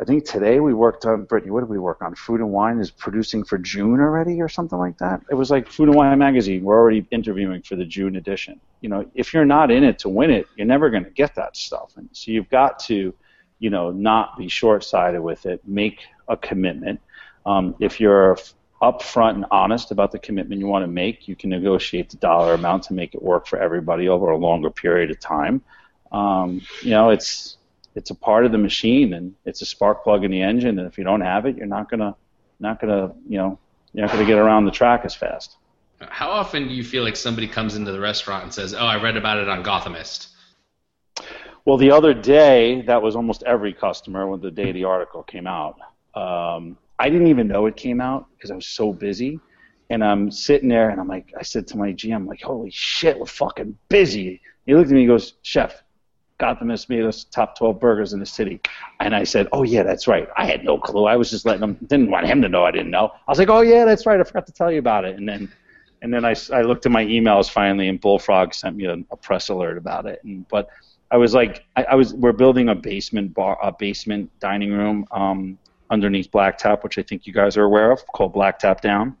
[0.00, 1.50] I think today we worked on Brittany.
[1.50, 2.14] What did we work on?
[2.14, 5.20] Food and Wine is producing for June already, or something like that.
[5.30, 6.64] It was like Food and Wine magazine.
[6.64, 8.58] We're already interviewing for the June edition.
[8.80, 11.34] You know, if you're not in it to win it, you're never going to get
[11.34, 11.92] that stuff.
[11.96, 13.12] And so you've got to,
[13.58, 15.60] you know, not be short-sighted with it.
[15.66, 16.98] Make a commitment.
[17.44, 18.38] Um, if you're
[18.80, 22.54] upfront and honest about the commitment you want to make, you can negotiate the dollar
[22.54, 25.60] amount to make it work for everybody over a longer period of time.
[26.10, 27.58] Um, you know, it's
[27.94, 30.78] it's a part of the machine and it's a spark plug in the engine.
[30.78, 32.14] And if you don't have it, you're not gonna
[32.58, 33.58] not gonna you know
[33.92, 35.56] you're not gonna get around the track as fast.
[36.00, 39.02] How often do you feel like somebody comes into the restaurant and says, "Oh, I
[39.02, 40.28] read about it on Gothamist"?
[41.66, 45.46] Well, the other day, that was almost every customer when the day the article came
[45.46, 45.78] out.
[46.14, 49.40] Um, I didn't even know it came out because I was so busy.
[49.90, 53.18] And I'm sitting there and I'm like, I said to my GM, like, holy shit,
[53.18, 54.40] we're fucking busy.
[54.64, 55.82] He looked at me and goes, Chef,
[56.40, 58.60] Gothamist made us top 12 burgers in the city.
[58.98, 60.28] And I said, oh, yeah, that's right.
[60.36, 61.04] I had no clue.
[61.04, 63.12] I was just letting him, didn't want him to know I didn't know.
[63.14, 64.18] I was like, oh, yeah, that's right.
[64.18, 65.16] I forgot to tell you about it.
[65.16, 65.52] And then
[66.02, 69.16] and then I, I looked at my emails finally, and Bullfrog sent me a, a
[69.16, 70.22] press alert about it.
[70.24, 70.70] And but
[71.10, 75.04] I was like, I, I, was we're building a basement bar, a basement dining room
[75.10, 75.58] um,
[75.90, 79.16] underneath Black Tap, which I think you guys are aware of, called Black Tap Down.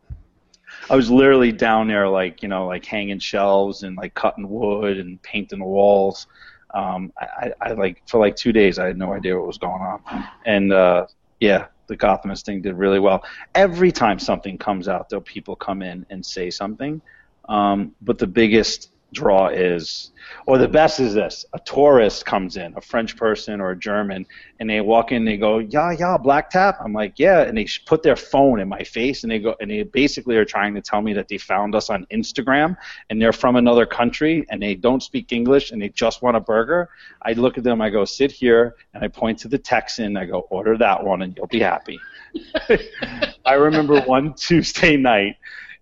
[0.88, 4.98] I was literally down there, like you know, like hanging shelves and like cutting wood
[4.98, 6.26] and painting the walls
[6.74, 9.82] um, I, I like for like two days I had no idea what was going
[9.82, 10.00] on,
[10.44, 11.06] and uh,
[11.40, 13.24] yeah, the Gothamist thing did really well.
[13.54, 17.02] Every time something comes out, though, people come in and say something.
[17.48, 20.12] Um, but the biggest draw is,
[20.46, 24.26] or the best is this: a tourist comes in, a French person or a German,
[24.58, 27.56] and they walk in, and they go, "Yeah, yeah, Black Tap." I'm like, "Yeah," and
[27.56, 30.74] they put their phone in my face, and they go, and they basically are trying
[30.74, 32.76] to tell me that they found us on Instagram,
[33.08, 36.40] and they're from another country, and they don't speak English, and they just want a
[36.40, 36.88] burger.
[37.22, 40.26] I look at them, I go, "Sit here," and I point to the Texan, I
[40.26, 41.98] go, "Order that one, and you'll be happy."
[43.44, 45.36] I remember one Tuesday night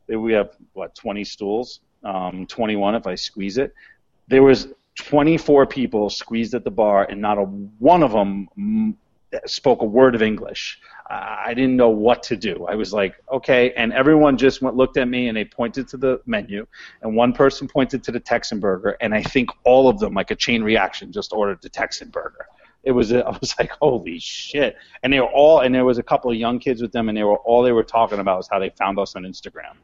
[0.06, 3.74] that we have what 20 stools um, 21 if I squeeze it.
[4.28, 8.96] There was 24 people squeezed at the bar, and not a one of them
[9.46, 10.80] spoke a word of English.
[11.10, 12.66] I didn't know what to do.
[12.68, 15.96] I was like, okay, and everyone just went looked at me and they pointed to
[15.96, 16.66] the menu,
[17.02, 20.30] and one person pointed to the Texan burger, and I think all of them, like
[20.30, 22.46] a chain reaction, just ordered the Texan burger.
[22.84, 24.76] It was I was like, holy shit!
[25.02, 27.16] And they were all, and there was a couple of young kids with them, and
[27.16, 29.76] they were all they were talking about was how they found us on Instagram.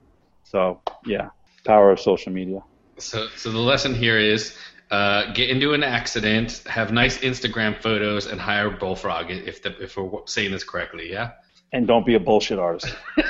[0.43, 1.31] So yeah,
[1.65, 2.63] Power of social media.
[2.99, 4.57] So, so the lesson here is
[4.91, 9.97] uh, get into an accident, have nice Instagram photos, and hire Bullfrog if the, if
[9.97, 11.11] we're saying this correctly.
[11.11, 11.33] Yeah.
[11.73, 12.95] And don't be a bullshit artist.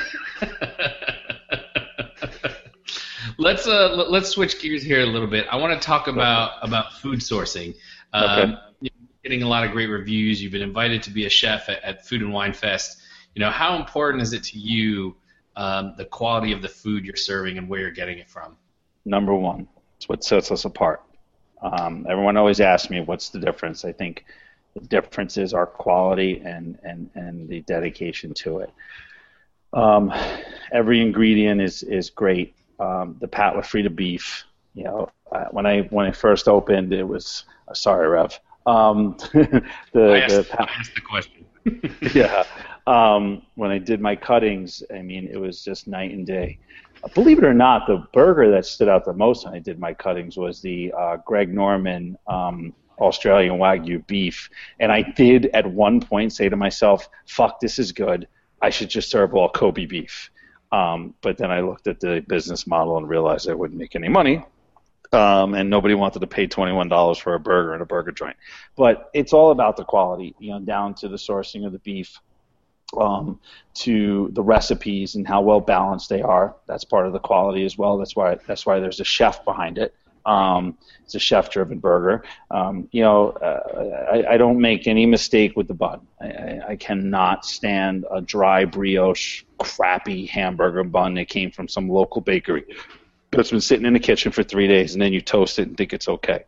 [3.38, 5.46] let's uh let's switch gears here a little bit.
[5.50, 7.74] I want to talk about about food sourcing.
[8.12, 8.54] Um, okay.
[8.80, 8.92] You're
[9.22, 10.42] getting a lot of great reviews.
[10.42, 13.00] You've been invited to be a chef at, at Food and Wine Fest.
[13.34, 15.16] You know, how important is it to you
[15.56, 18.56] um, the quality of the food you're serving and where you're getting it from?
[19.04, 21.02] Number one, it's what sets us apart.
[21.62, 23.84] Um, everyone always asks me, what's the difference?
[23.84, 24.24] I think
[24.74, 28.72] the difference is our quality and, and, and the dedication to it.
[29.72, 30.12] Um,
[30.72, 32.54] every ingredient is, is great.
[32.78, 37.04] Um, the Pat LaFrieda beef, you know, uh, when I when I first opened, it
[37.04, 38.38] was uh, sorry, Rev.
[38.66, 39.64] Um, the,
[39.96, 41.44] I asked, the, I asked the question.
[42.14, 42.44] yeah,
[42.86, 46.58] um, when I did my cuttings, I mean, it was just night and day.
[47.14, 49.92] Believe it or not, the burger that stood out the most when I did my
[49.92, 54.48] cuttings was the uh, Greg Norman um, Australian Wagyu beef.
[54.80, 58.28] And I did at one point say to myself, fuck, this is good.
[58.62, 60.30] I should just serve all Kobe beef.
[60.72, 64.08] Um, but then I looked at the business model and realized I wouldn't make any
[64.08, 64.44] money.
[65.12, 68.36] Um, and nobody wanted to pay $21 for a burger in a burger joint.
[68.76, 72.18] But it's all about the quality, you know, down to the sourcing of the beef,
[72.98, 73.40] um,
[73.74, 76.56] to the recipes and how well balanced they are.
[76.66, 77.98] That's part of the quality as well.
[77.98, 79.94] That's why that's why there's a chef behind it.
[80.26, 82.24] Um, it's a chef-driven burger.
[82.50, 86.00] Um, you know, uh, I, I, don't make any mistake with the bun.
[86.18, 92.22] I, I, cannot stand a dry brioche, crappy hamburger bun that came from some local
[92.22, 92.64] bakery
[93.34, 95.76] that's been sitting in the kitchen for three days, and then you toast it and
[95.76, 96.44] think it's okay.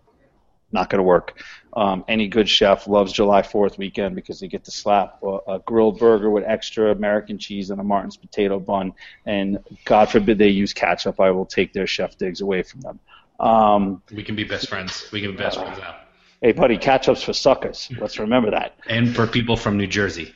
[0.76, 1.42] Not going to work.
[1.72, 5.58] Um, any good chef loves July 4th weekend because they get to slap a, a,
[5.58, 8.92] grilled burger with extra American cheese and a Martin's potato bun.
[9.26, 13.00] And God forbid they use ketchup, I will take their chef digs away from them.
[13.40, 15.08] Um, we can be best friends.
[15.12, 15.96] We can be best uh, friends now.
[16.40, 17.90] Hey, buddy, ketchup's for suckers.
[17.98, 18.76] Let's remember that.
[18.88, 20.34] And for people from New Jersey.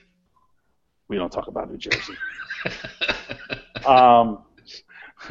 [1.09, 2.15] We don't talk about New Jersey.
[3.87, 4.43] um,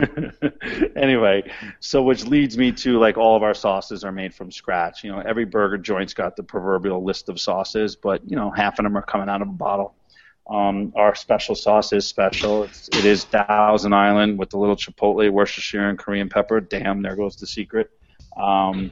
[0.95, 5.03] anyway, so which leads me to like all of our sauces are made from scratch.
[5.03, 8.79] You know, every burger joint's got the proverbial list of sauces, but you know, half
[8.79, 9.95] of them are coming out of a bottle.
[10.49, 12.63] Um, our special sauce is special.
[12.63, 16.59] It's, it is Thousand Island with the little chipotle, Worcestershire, and Korean pepper.
[16.59, 17.91] Damn, there goes the secret.
[18.35, 18.91] Um,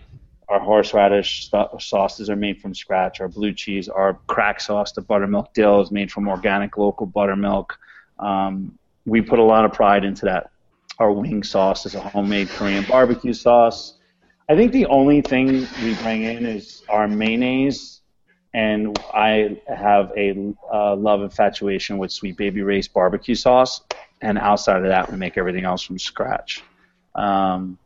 [0.49, 3.19] our horseradish sauces are made from scratch.
[3.19, 7.77] Our blue cheese, our crack sauce, the buttermilk dill is made from organic local buttermilk.
[8.19, 10.51] Um, we put a lot of pride into that
[10.99, 13.97] our wing sauce is a homemade Korean barbecue sauce.
[14.49, 18.01] I think the only thing we bring in is our mayonnaise,
[18.53, 23.81] and I have a uh, love infatuation with Sweet Baby Ray's barbecue sauce.
[24.21, 26.63] And outside of that, we make everything else from scratch.
[27.13, 27.77] Um,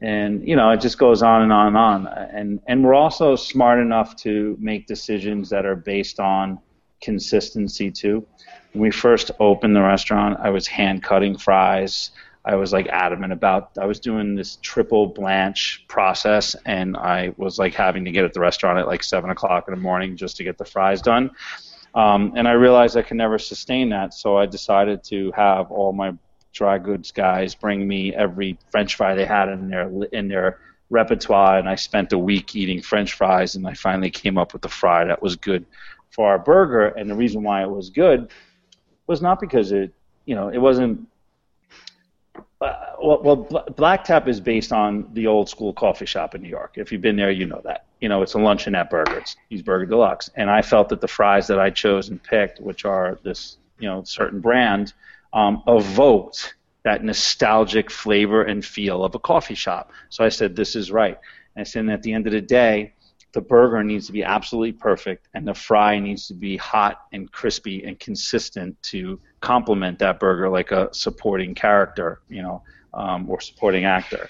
[0.00, 2.06] and you know, it just goes on and on and on.
[2.06, 6.58] And and we're also smart enough to make decisions that are based on
[7.02, 8.26] consistency too.
[8.72, 12.12] When we first opened the restaurant, I was hand cutting fries.
[12.50, 13.78] I was like adamant about.
[13.80, 18.34] I was doing this triple blanch process, and I was like having to get at
[18.34, 21.30] the restaurant at like seven o'clock in the morning just to get the fries done.
[21.94, 25.92] Um, and I realized I could never sustain that, so I decided to have all
[25.92, 26.12] my
[26.52, 30.58] dry goods guys bring me every French fry they had in their in their
[30.90, 34.64] repertoire, and I spent a week eating French fries, and I finally came up with
[34.64, 35.64] a fry that was good
[36.10, 36.88] for our burger.
[36.88, 38.32] And the reason why it was good
[39.06, 39.92] was not because it,
[40.24, 41.06] you know, it wasn't
[42.60, 46.48] uh, well, well, Black Tap is based on the old school coffee shop in New
[46.48, 46.74] York.
[46.76, 47.86] If you've been there, you know that.
[48.00, 49.18] You know, it's a luncheonette burger.
[49.18, 50.30] It's Cheeseburger Deluxe.
[50.34, 53.88] And I felt that the fries that I chose and picked, which are this, you
[53.88, 54.92] know, certain brand,
[55.32, 59.92] um, evoked that nostalgic flavor and feel of a coffee shop.
[60.10, 61.18] So I said, this is right.
[61.54, 62.92] And I said, and at the end of the day,
[63.32, 67.30] the burger needs to be absolutely perfect, and the fry needs to be hot and
[67.30, 72.62] crispy and consistent to complement that burger like a supporting character, you know,
[72.94, 74.28] um, or supporting actor.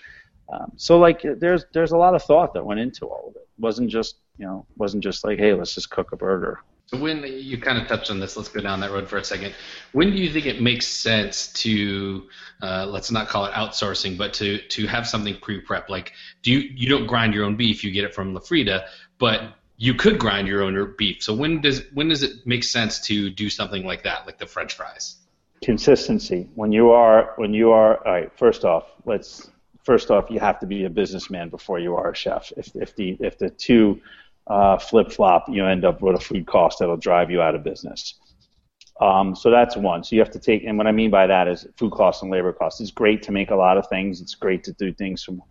[0.52, 3.48] Um, so like there's there's a lot of thought that went into all of it.
[3.58, 6.60] wasn't just you know wasn't just like hey let's just cook a burger.
[6.86, 9.22] So when you kind of touched on this, let's go down that road for a
[9.22, 9.54] second.
[9.92, 12.26] When do you think it makes sense to
[12.62, 15.88] uh, let's not call it outsourcing, but to to have something pre-prep?
[15.88, 18.86] Like, do you you don't grind your own beef, you get it from LaFrieda,
[19.18, 21.22] but you could grind your own beef.
[21.22, 24.46] So when does when does it make sense to do something like that, like the
[24.46, 25.16] French fries?
[25.64, 26.50] Consistency.
[26.54, 28.30] When you are when you are all right.
[28.38, 29.50] First off, let's
[29.82, 32.52] first off you have to be a businessman before you are a chef.
[32.58, 34.02] If if the if the two
[34.46, 37.64] uh, flip flop, you end up with a food cost that'll drive you out of
[37.64, 38.19] business.
[39.00, 40.04] Um, so that's one.
[40.04, 42.30] So you have to take, and what I mean by that is food costs and
[42.30, 42.80] labor costs.
[42.80, 44.20] It's great to make a lot of things.
[44.20, 45.42] It's great to do things from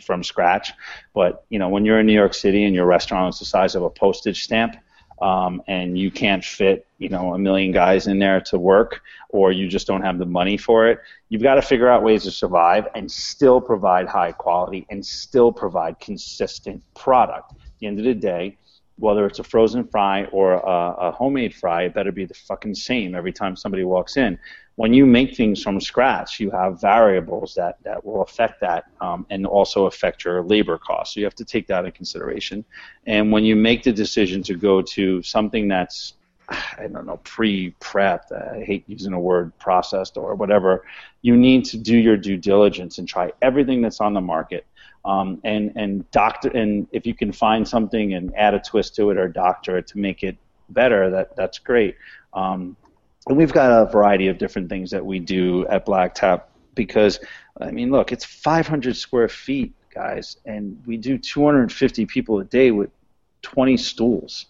[0.00, 0.72] from scratch,
[1.12, 3.74] but you know when you're in New York City and your restaurant is the size
[3.74, 4.76] of a postage stamp,
[5.20, 9.52] um, and you can't fit you know a million guys in there to work, or
[9.52, 12.30] you just don't have the money for it, you've got to figure out ways to
[12.30, 18.04] survive and still provide high quality and still provide consistent product At the end of
[18.06, 18.56] the day,
[18.98, 22.74] whether it's a frozen fry or a, a homemade fry, it better be the fucking
[22.74, 24.38] same every time somebody walks in.
[24.76, 29.26] When you make things from scratch, you have variables that, that will affect that um,
[29.30, 31.14] and also affect your labor costs.
[31.14, 32.64] So you have to take that into consideration.
[33.06, 36.14] And when you make the decision to go to something that's
[36.48, 38.30] I don't know, pre-prepped.
[38.30, 40.84] I hate using a word processed or whatever.
[41.22, 44.64] You need to do your due diligence and try everything that's on the market
[45.06, 49.10] um, and and doctor and if you can find something and add a twist to
[49.10, 50.36] it or doctor it to make it
[50.68, 51.96] better, that that's great.
[52.34, 52.76] Um,
[53.28, 57.20] and we've got a variety of different things that we do at Black Tap because
[57.60, 62.72] I mean, look, it's 500 square feet, guys, and we do 250 people a day
[62.72, 62.90] with
[63.42, 64.46] 20 stools.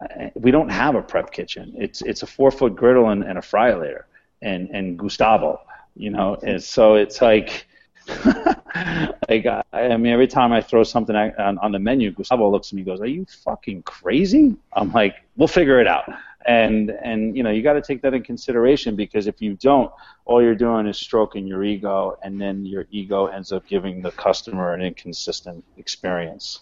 [0.00, 1.74] Uh, we don't have a prep kitchen.
[1.76, 4.04] It's it's a four foot griddle and, and a fryolator
[4.40, 5.60] and and Gustavo,
[5.96, 7.66] you know, and so it's like
[9.28, 12.68] like I, I mean, every time I throw something on, on the menu, Gustavo looks
[12.68, 16.04] at me and goes, "Are you fucking crazy?" I'm like, "We'll figure it out."
[16.46, 19.90] And and you know, you got to take that in consideration because if you don't,
[20.24, 24.12] all you're doing is stroking your ego, and then your ego ends up giving the
[24.12, 26.60] customer an inconsistent experience.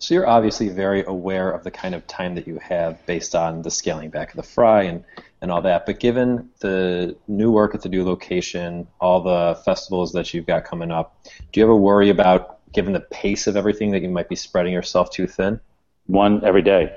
[0.00, 3.62] So you're obviously very aware of the kind of time that you have based on
[3.62, 5.04] the scaling back of the fry and,
[5.42, 5.86] and all that.
[5.86, 10.64] But given the new work at the new location, all the festivals that you've got
[10.64, 11.16] coming up,
[11.52, 14.72] do you ever worry about given the pace of everything, that you might be spreading
[14.72, 15.58] yourself too thin?
[16.06, 16.96] One every day,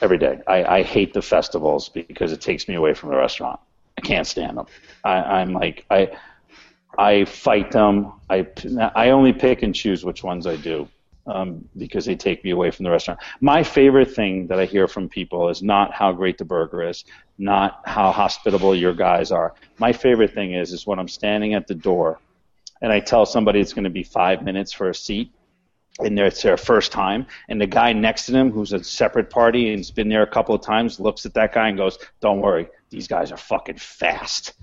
[0.00, 0.40] every day.
[0.48, 3.60] I, I hate the festivals because it takes me away from the restaurant.
[3.98, 4.66] I can't stand them.
[5.04, 6.10] I, I'm like I
[6.98, 8.12] I fight them.
[8.28, 8.46] I
[8.96, 10.88] I only pick and choose which ones I do
[11.26, 13.20] um, because they take me away from the restaurant.
[13.40, 17.04] My favorite thing that I hear from people is not how great the burger is,
[17.38, 19.54] not how hospitable your guys are.
[19.78, 22.18] My favorite thing is is when I'm standing at the door
[22.80, 25.32] and I tell somebody it's going to be five minutes for a seat,
[26.00, 29.68] and it's their first time, and the guy next to them, who's a separate party
[29.70, 32.40] and has been there a couple of times, looks at that guy and goes, "Don't
[32.40, 34.54] worry, these guys are fucking fast."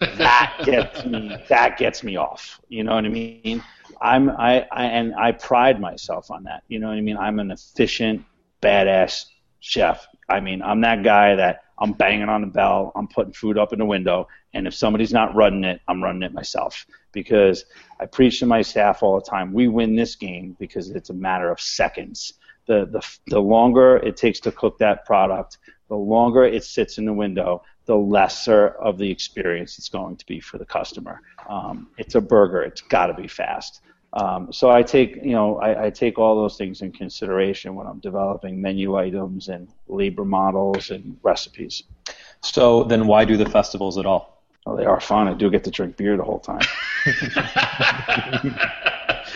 [0.00, 1.36] that gets me.
[1.48, 2.60] That gets me off.
[2.68, 3.62] You know what I mean?
[4.00, 6.62] I'm I, I and I pride myself on that.
[6.68, 7.16] You know what I mean?
[7.16, 8.24] I'm an efficient,
[8.62, 9.24] badass
[9.60, 10.06] chef.
[10.28, 13.72] I mean, I'm that guy that I'm banging on the bell, I'm putting food up
[13.72, 17.64] in the window, and if somebody's not running it, I'm running it myself because
[18.00, 19.52] I preach to my staff all the time.
[19.52, 22.34] We win this game because it's a matter of seconds.
[22.66, 27.04] The the the longer it takes to cook that product, the longer it sits in
[27.04, 31.22] the window, the lesser of the experience it's going to be for the customer.
[31.48, 33.80] Um, it's a burger; it's got to be fast.
[34.14, 37.86] Um, so I take, you know, I, I, take all those things in consideration when
[37.86, 41.82] I'm developing menu items and labor models and recipes.
[42.40, 44.37] So then, why do the festivals at all?
[44.66, 45.28] Oh, they are fun.
[45.28, 46.60] I do get to drink beer the whole time.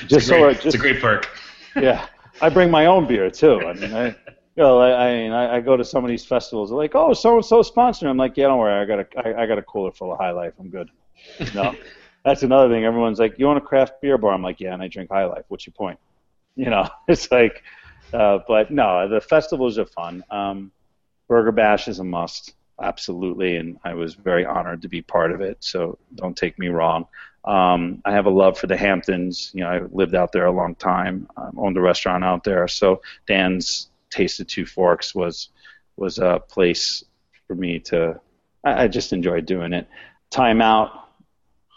[0.07, 1.29] just it's so great, just, it's a great perk.
[1.77, 2.07] yeah,
[2.41, 3.61] I bring my own beer too.
[3.61, 4.15] I mean, I, you
[4.57, 6.69] know, I, I mean, I, I go to some of these festivals.
[6.71, 8.75] They're like, "Oh, so and so sponsoring." I'm like, "Yeah, don't worry.
[8.75, 10.53] I got a, I, I got a cooler full of High Life.
[10.59, 10.91] I'm good."
[11.55, 11.75] No
[12.25, 12.85] that's another thing.
[12.85, 15.25] Everyone's like, "You want a craft beer bar?" I'm like, "Yeah," and I drink High
[15.25, 15.45] Life.
[15.49, 15.99] What's your point?
[16.57, 17.63] You know, it's like,
[18.13, 20.23] uh, but no, the festivals are fun.
[20.31, 20.73] Um,
[21.29, 25.41] Burger Bash is a must, absolutely, and I was very honored to be part of
[25.41, 25.59] it.
[25.61, 27.07] So don't take me wrong.
[27.45, 29.51] Um, I have a love for the Hamptons.
[29.55, 32.69] You know, I lived out there a long time, um, owned a restaurant out there.
[32.69, 35.49] So Dan's Taste of Two Forks was
[35.97, 37.05] was a place
[37.47, 38.21] for me to.
[38.65, 39.89] I, I just enjoyed doing it.
[40.31, 41.09] Time Out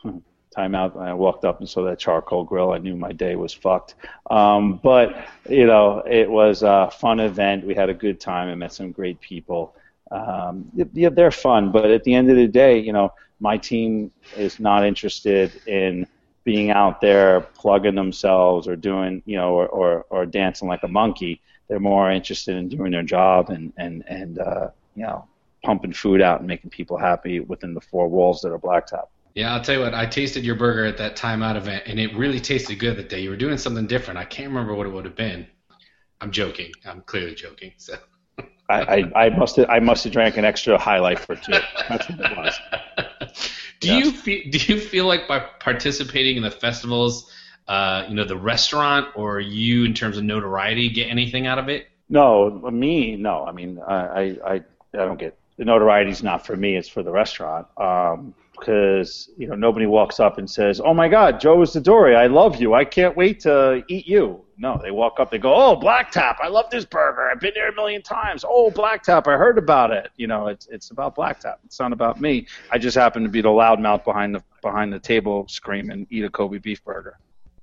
[0.56, 0.98] timeout.
[0.98, 2.72] I walked up and saw that charcoal grill.
[2.72, 3.96] I knew my day was fucked.
[4.30, 7.66] Um, but you know, it was a fun event.
[7.66, 8.50] We had a good time.
[8.50, 9.76] I met some great people.
[10.12, 14.12] Um, yeah, they're fun, but at the end of the day, you know, my team
[14.38, 16.08] is not interested in
[16.44, 20.88] being out there plugging themselves or doing, you know, or, or, or dancing like a
[20.88, 21.42] monkey.
[21.68, 25.28] They're more interested in doing their job and and and uh, you know,
[25.64, 29.10] pumping food out and making people happy within the four walls that are Black Tap.
[29.34, 29.96] Yeah, I'll tell you what.
[29.96, 33.20] I tasted your burger at that timeout event, and it really tasted good that day.
[33.22, 34.20] You were doing something different.
[34.20, 35.48] I can't remember what it would have been.
[36.22, 36.72] I'm joking.
[36.86, 37.74] I'm clearly joking.
[37.78, 37.96] So.
[38.70, 38.82] I,
[39.16, 41.54] I, I must have I must have drank an extra High Life or two.
[41.90, 42.60] That's what it was.
[43.80, 43.98] do yeah.
[43.98, 47.32] you feel Do you feel like by participating in the festivals,
[47.68, 51.70] uh, you know, the restaurant or you, in terms of notoriety, get anything out of
[51.70, 51.88] it?
[52.10, 53.46] No, me, no.
[53.46, 54.62] I mean, I I, I, I
[54.94, 57.68] don't get the notoriety's not for me; it's for the restaurant.
[57.78, 62.28] Um, because you know nobody walks up and says, "Oh my God, Joe Isidori, I
[62.28, 62.74] love you.
[62.74, 66.40] I can't wait to eat you." No, they walk up, they go, "Oh, Black Tap,
[66.42, 67.30] I love this burger.
[67.30, 68.46] I've been there a million times.
[68.48, 71.60] Oh, Black Tap, I heard about it." You know, it's it's about Black Tap.
[71.66, 72.48] It's not about me.
[72.72, 76.30] I just happen to be the loudmouth behind the behind the table screaming, "Eat a
[76.30, 77.18] Kobe beef burger."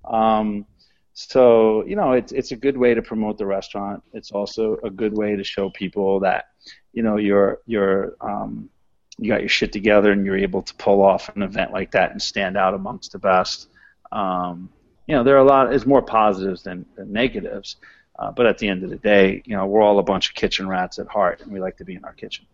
[0.04, 0.66] Um,
[1.14, 4.02] so you know, it's it's a good way to promote the restaurant.
[4.12, 6.46] It's also a good way to show people that
[6.92, 8.70] you know you're you're um,
[9.22, 12.10] you got your shit together and you're able to pull off an event like that
[12.10, 13.68] and stand out amongst the best.
[14.10, 14.68] Um,
[15.06, 15.70] you know, there are a lot.
[15.70, 17.76] There's more positives than, than negatives.
[18.18, 20.34] Uh, but at the end of the day, you know, we're all a bunch of
[20.34, 22.44] kitchen rats at heart, and we like to be in our kitchen.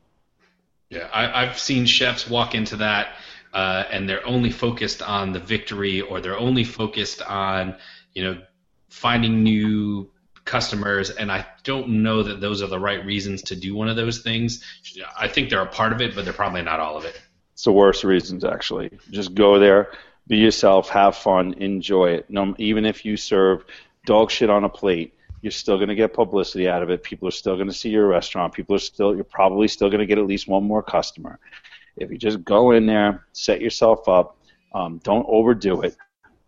[0.88, 3.08] Yeah, I, I've seen chefs walk into that,
[3.52, 7.76] uh, and they're only focused on the victory, or they're only focused on,
[8.14, 8.40] you know,
[8.88, 10.08] finding new
[10.48, 13.96] customers, and I don't know that those are the right reasons to do one of
[13.96, 14.64] those things.
[15.16, 17.20] I think they're a part of it, but they're probably not all of it.
[17.52, 18.90] It's the worst reasons, actually.
[19.10, 19.92] Just go there,
[20.26, 22.30] be yourself, have fun, enjoy it.
[22.30, 23.64] No, even if you serve
[24.06, 27.02] dog shit on a plate, you're still going to get publicity out of it.
[27.02, 28.52] People are still going to see your restaurant.
[28.54, 31.38] People are still, you're probably still going to get at least one more customer.
[31.96, 34.36] If you just go in there, set yourself up,
[34.72, 35.96] um, don't overdo it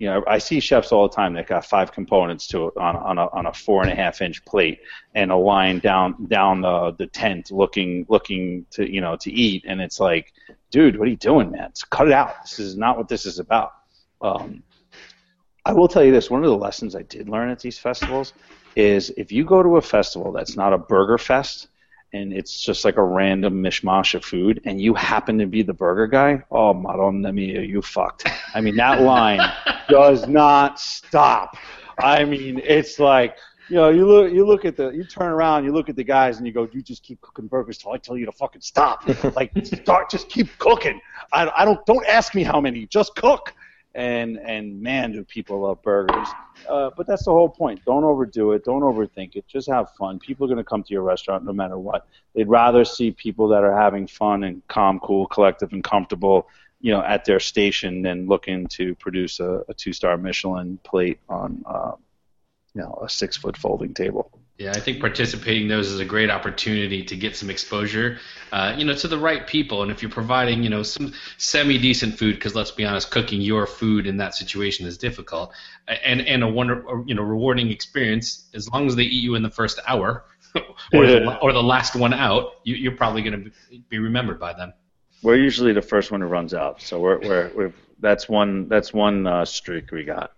[0.00, 2.96] you know, I see chefs all the time that got five components to it on,
[2.96, 4.80] on a on a four and a half inch plate
[5.14, 9.62] and a line down down the the tent looking looking to you know to eat,
[9.68, 10.32] and it's like,
[10.70, 11.70] dude, what are you doing, man?
[11.90, 12.42] Cut it out.
[12.42, 13.72] This is not what this is about.
[14.22, 14.62] Um,
[15.66, 18.32] I will tell you this: one of the lessons I did learn at these festivals
[18.76, 21.68] is if you go to a festival that's not a burger fest,
[22.12, 25.74] and it's just like a random mishmash of food, and you happen to be the
[25.74, 28.28] burger guy, oh, madonna mia, you fucked.
[28.54, 29.40] I mean, that line
[29.88, 31.56] does not stop.
[31.98, 33.36] I mean, it's like
[33.70, 36.02] you know, you look, you look at the, you turn around, you look at the
[36.02, 38.62] guys, and you go, you just keep cooking burgers till I tell you to fucking
[38.62, 39.06] stop.
[39.36, 41.00] like, start, just keep cooking.
[41.32, 43.54] I, I don't, don't ask me how many, just cook.
[43.94, 46.28] And and man, do people love burgers.
[46.68, 47.84] Uh, but that's the whole point.
[47.84, 48.64] Don't overdo it.
[48.64, 49.48] Don't overthink it.
[49.48, 50.20] Just have fun.
[50.20, 52.06] People are going to come to your restaurant no matter what.
[52.34, 56.46] They'd rather see people that are having fun and calm, cool, collective, and comfortable
[56.80, 61.62] you know, at their station than looking to produce a, a two-star Michelin plate on,
[61.66, 61.92] uh,
[62.74, 64.30] you know, a six-foot folding table.
[64.60, 68.18] Yeah, I think participating in those is a great opportunity to get some exposure,
[68.52, 69.82] uh, you know, to the right people.
[69.82, 73.66] And if you're providing, you know, some semi-decent food, because let's be honest, cooking your
[73.66, 75.54] food in that situation is difficult,
[75.88, 78.50] and and a wonder, you know, rewarding experience.
[78.52, 80.26] As long as they eat you in the first hour,
[80.92, 84.52] or, the, or the last one out, you, you're probably going to be remembered by
[84.52, 84.74] them.
[85.22, 88.92] We're usually the first one who runs out, so we're we're, we're that's one that's
[88.92, 90.32] one uh, streak we got.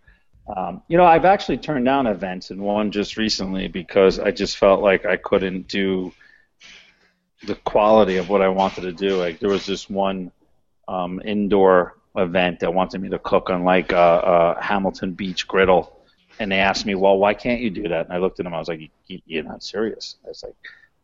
[0.48, 4.56] Um, you know, I've actually turned down events and one just recently because I just
[4.56, 6.12] felt like I couldn't do
[7.46, 9.16] the quality of what I wanted to do.
[9.16, 10.32] Like there was this one
[10.88, 16.00] um, indoor event that wanted me to cook on like a, a Hamilton Beach griddle,
[16.38, 18.54] and they asked me, "Well, why can't you do that?" And I looked at them.
[18.54, 20.54] I was like, "You're not serious." I was like,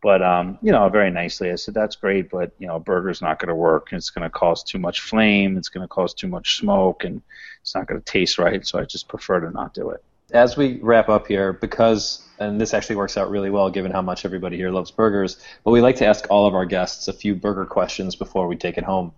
[0.01, 3.21] but um, you know, very nicely, I said that's great, but you know, a burger's
[3.21, 3.89] not going to work.
[3.93, 5.57] It's going to cause too much flame.
[5.57, 7.23] It's going to cause too much smoke, and
[7.61, 8.67] it's not going to taste right.
[8.67, 10.03] So I just prefer to not do it.
[10.31, 14.03] As we wrap up here, because and this actually works out really well given how
[14.03, 17.13] much everybody here loves burgers, but we like to ask all of our guests a
[17.13, 19.13] few burger questions before we take it home.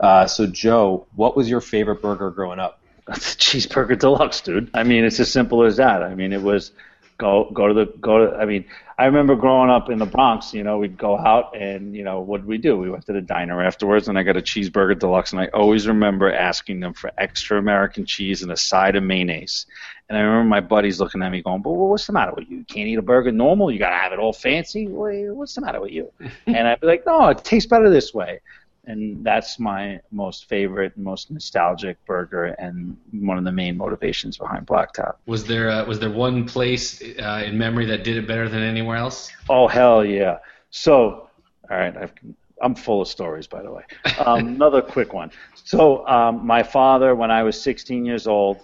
[0.00, 2.80] Uh, so, Joe, what was your favorite burger growing up?
[3.06, 4.70] That's a cheeseburger deluxe, dude.
[4.74, 6.02] I mean, it's as simple as that.
[6.02, 6.72] I mean, it was
[7.18, 8.36] go go to the go to.
[8.36, 8.64] I mean,
[8.98, 10.52] I remember growing up in the Bronx.
[10.54, 12.76] You know, we'd go out and you know what did we do?
[12.76, 15.32] We went to the diner afterwards, and I got a cheeseburger deluxe.
[15.32, 19.66] And I always remember asking them for extra American cheese and a side of mayonnaise.
[20.08, 22.58] And I remember my buddies looking at me going, "But what's the matter with you?
[22.58, 23.70] You can't eat a burger normal.
[23.70, 24.86] You got to have it all fancy.
[24.86, 26.12] What's the matter with you?"
[26.46, 28.40] and I'd be like, "No, it tastes better this way."
[28.86, 34.66] And that's my most favorite, most nostalgic burger, and one of the main motivations behind
[34.66, 35.18] Black Tap.
[35.26, 38.62] Was there uh, was there one place uh, in memory that did it better than
[38.62, 39.30] anywhere else?
[39.48, 40.38] Oh hell yeah!
[40.70, 41.28] So,
[41.70, 42.12] all right, I've,
[42.60, 43.82] I'm full of stories, by the way.
[44.18, 45.30] Um, another quick one.
[45.54, 48.58] So, um, my father, when I was 16 years old,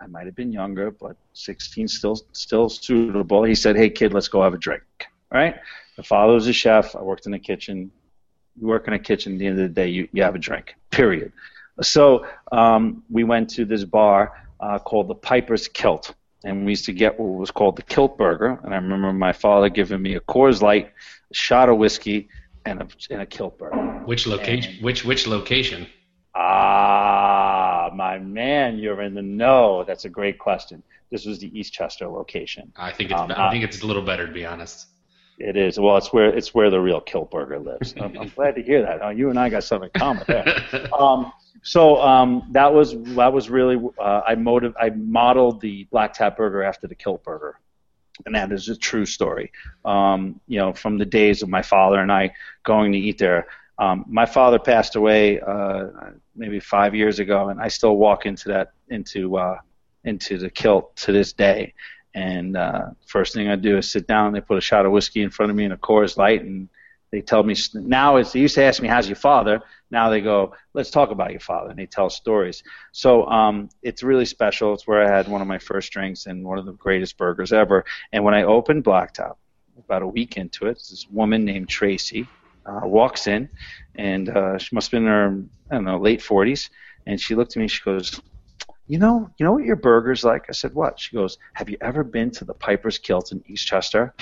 [0.00, 3.42] I might have been younger, but 16 still still suitable.
[3.42, 4.82] He said, "Hey kid, let's go have a drink."
[5.32, 5.56] All right.
[5.98, 6.94] My father was a chef.
[6.94, 7.90] I worked in the kitchen
[8.60, 9.34] you work in a kitchen.
[9.34, 10.74] At the end of the day, you, you have a drink.
[10.90, 11.32] Period.
[11.82, 16.84] So um, we went to this bar uh, called the Piper's Kilt, and we used
[16.86, 18.58] to get what was called the Kilt Burger.
[18.62, 20.92] And I remember my father giving me a Coors Light,
[21.30, 22.28] a shot of whiskey,
[22.64, 24.02] and a, and a Kilt Burger.
[24.04, 24.74] Which location?
[24.74, 25.86] And, which which location?
[26.36, 29.84] Ah, my man, you're in the know.
[29.84, 30.82] That's a great question.
[31.10, 32.72] This was the Eastchester location.
[32.76, 34.86] I think it's um, I think it's a little better to be honest.
[35.38, 35.78] It is.
[35.78, 37.94] Well, it's where it's where the real Kiltburger lives.
[38.00, 39.16] I'm, I'm glad to hear that.
[39.16, 40.44] You and I got something in common there.
[40.98, 41.32] Um,
[41.62, 46.36] so um, that was that was really uh, I motiv- I modeled the Black Tap
[46.36, 47.54] Burger after the Kiltburger,
[48.26, 49.50] and that is a true story.
[49.84, 53.46] Um, you know, from the days of my father and I going to eat there.
[53.78, 55.86] Um, my father passed away uh,
[56.36, 59.58] maybe five years ago, and I still walk into that into uh,
[60.04, 61.74] into the kilt to this day.
[62.14, 64.32] And uh, first thing I do is sit down.
[64.32, 66.68] They put a shot of whiskey in front of me and a Coors Light, and
[67.10, 69.60] they tell me now it's they used to ask me how's your father.
[69.90, 72.62] Now they go let's talk about your father, and they tell stories.
[72.92, 74.74] So um, it's really special.
[74.74, 77.52] It's where I had one of my first drinks and one of the greatest burgers
[77.52, 77.84] ever.
[78.12, 79.36] And when I opened Black Tap,
[79.78, 82.28] about a week into it, this woman named Tracy
[82.66, 83.48] uh, walks in,
[83.94, 86.70] and uh, she must have been in her I don't know late 40s,
[87.06, 87.68] and she looked at me.
[87.68, 88.20] She goes,
[88.86, 90.44] you know, you know what your burger's like?
[90.48, 91.00] I said, what?
[91.00, 94.12] She goes, have you ever been to the Piper's Kilt in Eastchester?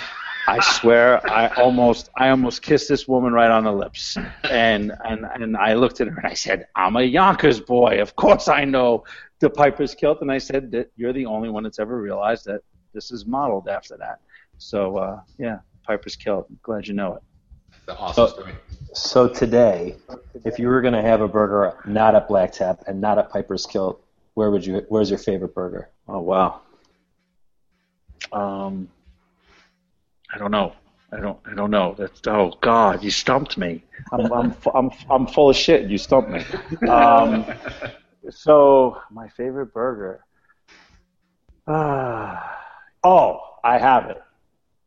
[0.47, 4.17] I swear, I almost, I almost kissed this woman right on the lips,
[4.51, 8.01] and and and I looked at her and I said, I'm a Yonkers boy.
[8.01, 9.05] Of course, I know
[9.39, 12.63] the Piper's Kilt, and I said that you're the only one that's ever realized that
[12.93, 14.19] this is modeled after that.
[14.59, 16.49] So uh, yeah, Piper's Kilt.
[16.63, 17.23] glad you know it.
[17.87, 18.53] The awesome so, story.
[18.95, 19.97] So today,
[20.45, 23.31] if you were going to have a burger not at Black Tap and not at
[23.31, 24.02] Piper's Kilt,
[24.35, 24.85] where would you?
[24.89, 25.91] Where's your favorite burger?
[26.09, 26.61] Oh wow.
[28.33, 28.89] Um,
[30.33, 30.75] I don't know.
[31.13, 31.39] I don't.
[31.45, 31.95] I don't know.
[31.99, 32.21] That's.
[32.27, 33.85] Oh God, you stumped me.
[34.13, 34.33] I'm.
[34.33, 34.57] I'm.
[34.75, 34.91] I'm.
[35.11, 35.91] I'm full of shit.
[35.91, 36.45] You stumped me.
[36.89, 37.45] Um,
[38.31, 40.25] so my favorite burger.
[41.67, 42.59] Ah.
[43.05, 44.23] oh, I have it.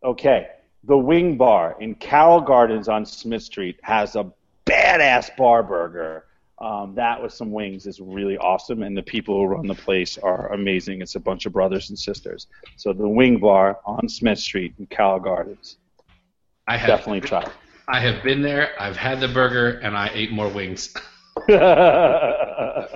[0.04, 0.48] Okay.
[0.84, 4.32] The Wing Bar in Carroll Gardens on Smith Street has a
[4.66, 6.25] badass bar burger
[6.60, 10.18] Um, that with some wings is really awesome, and the people who run the place
[10.18, 11.02] are amazing.
[11.02, 12.48] It's a bunch of brothers and sisters.
[12.78, 15.78] So the Wing Bar on Smith Street in Cal Gardens.
[16.68, 17.50] I have Definitely try.
[17.88, 18.72] I have been there.
[18.80, 20.94] I've had the burger, and I ate more wings.
[21.50, 22.88] uh,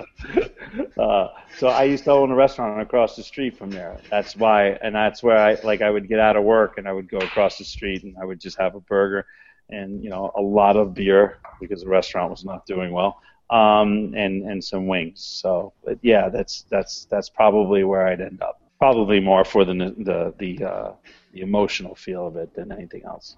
[1.58, 4.00] so I used to own a restaurant across the street from there.
[4.10, 6.94] That's why, and that's where I like I would get out of work and I
[6.94, 9.26] would go across the street and I would just have a burger
[9.70, 14.14] and you know a lot of beer because the restaurant was not doing well, um,
[14.16, 15.22] and and some wings.
[15.22, 18.62] So, yeah, that's that's that's probably where I'd end up.
[18.80, 20.92] Probably more for the the the uh,
[21.34, 23.38] the emotional feel of it than anything else.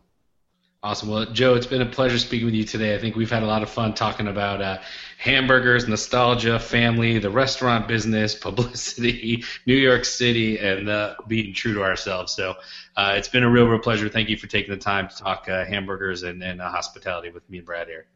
[0.83, 1.09] Awesome.
[1.09, 2.95] Well, Joe, it's been a pleasure speaking with you today.
[2.95, 4.79] I think we've had a lot of fun talking about uh,
[5.19, 11.83] hamburgers, nostalgia, family, the restaurant business, publicity, New York City, and uh, being true to
[11.83, 12.33] ourselves.
[12.33, 12.55] So
[12.97, 14.09] uh, it's been a real, real pleasure.
[14.09, 17.47] Thank you for taking the time to talk uh, hamburgers and, and uh, hospitality with
[17.47, 18.07] me and Brad here.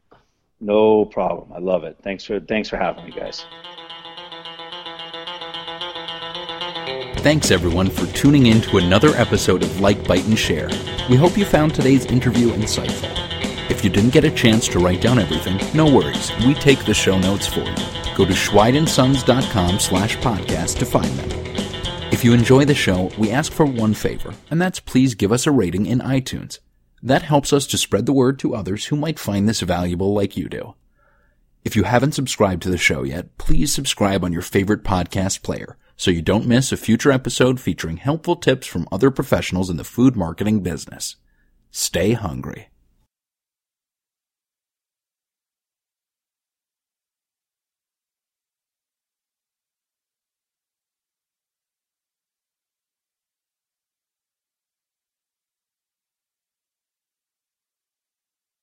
[0.59, 1.51] No problem.
[1.53, 1.97] I love it.
[2.01, 3.45] Thanks for thanks for having me, guys.
[7.19, 10.69] Thanks everyone for tuning in to another episode of Like, Bite, and Share.
[11.09, 13.11] We hope you found today's interview insightful.
[13.71, 16.31] If you didn't get a chance to write down everything, no worries.
[16.45, 17.75] We take the show notes for you.
[18.15, 21.45] Go to schweidandsons.com slash podcast to find them.
[22.11, 25.47] If you enjoy the show, we ask for one favor, and that's please give us
[25.47, 26.59] a rating in iTunes.
[27.05, 30.35] That helps us to spread the word to others who might find this valuable like
[30.35, 30.73] you do.
[31.63, 35.77] If you haven't subscribed to the show yet, please subscribe on your favorite podcast player
[35.95, 39.83] so you don't miss a future episode featuring helpful tips from other professionals in the
[39.83, 41.17] food marketing business.
[41.69, 42.69] Stay hungry.